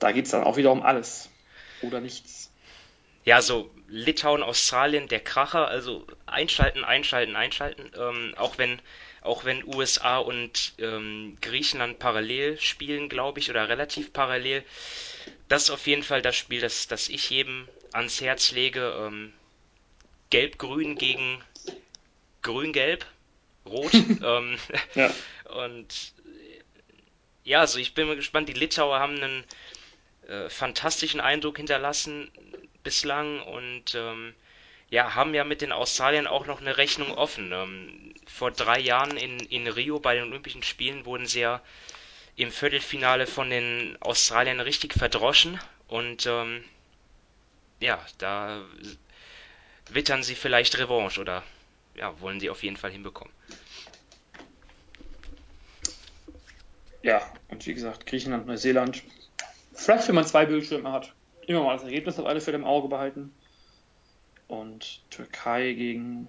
[0.00, 1.30] Da geht es dann auch wieder um alles
[1.80, 2.50] oder nichts.
[3.24, 7.92] Ja, so Litauen, Australien, der Kracher, also einschalten, einschalten, einschalten.
[7.96, 8.82] Ähm, auch wenn,
[9.22, 14.64] auch wenn USA und ähm, Griechenland parallel spielen, glaube ich, oder relativ parallel.
[15.48, 18.96] Das ist auf jeden Fall das Spiel, das, das ich jedem ans Herz lege.
[18.98, 19.32] Ähm,
[20.30, 21.40] Gelb-Grün gegen
[22.42, 23.06] Grün-Gelb,
[23.66, 24.04] Rot.
[24.22, 24.58] ähm,
[24.94, 26.14] Ja, und
[27.44, 28.48] ja, also ich bin mal gespannt.
[28.48, 29.44] Die Litauer haben einen
[30.28, 32.30] äh, fantastischen Eindruck hinterlassen
[32.84, 34.34] bislang und ähm,
[34.90, 37.52] ja, haben ja mit den Australiern auch noch eine Rechnung offen.
[37.52, 41.62] Ähm, vor drei Jahren in, in Rio bei den Olympischen Spielen wurden sie ja
[42.36, 46.64] im Viertelfinale von den Australiern richtig verdroschen und ähm,
[47.80, 48.62] ja, da
[49.90, 51.42] wittern sie vielleicht Revanche oder
[52.00, 53.32] ja, wollen sie auf jeden Fall hinbekommen.
[57.02, 59.02] ja, und wie gesagt, Griechenland, Neuseeland.
[59.72, 61.14] Vielleicht, wenn man zwei Bildschirme hat,
[61.46, 63.34] immer mal das Ergebnis auf alle Fälle im Auge behalten.
[64.48, 66.28] Und Türkei gegen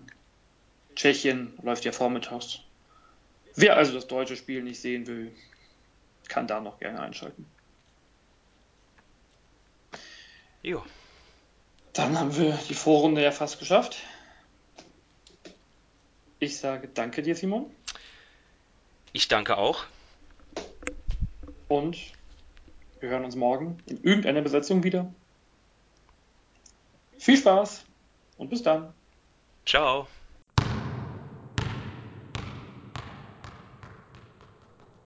[0.96, 2.60] Tschechien läuft ja vormittags.
[3.56, 5.32] Wer also das deutsche Spiel nicht sehen will,
[6.28, 7.46] kann da noch gerne einschalten.
[10.64, 10.84] Jo,
[11.94, 13.98] Dann haben wir die Vorrunde ja fast geschafft.
[16.42, 17.70] Ich sage danke dir, Simon.
[19.14, 19.86] ich danke auch.
[21.68, 21.98] Und
[23.00, 25.14] wir hören uns morgen in irgendeiner Besetzung wieder.
[27.20, 27.86] Viel Spaß
[28.38, 28.92] und bis dann.
[29.68, 30.08] Ciao.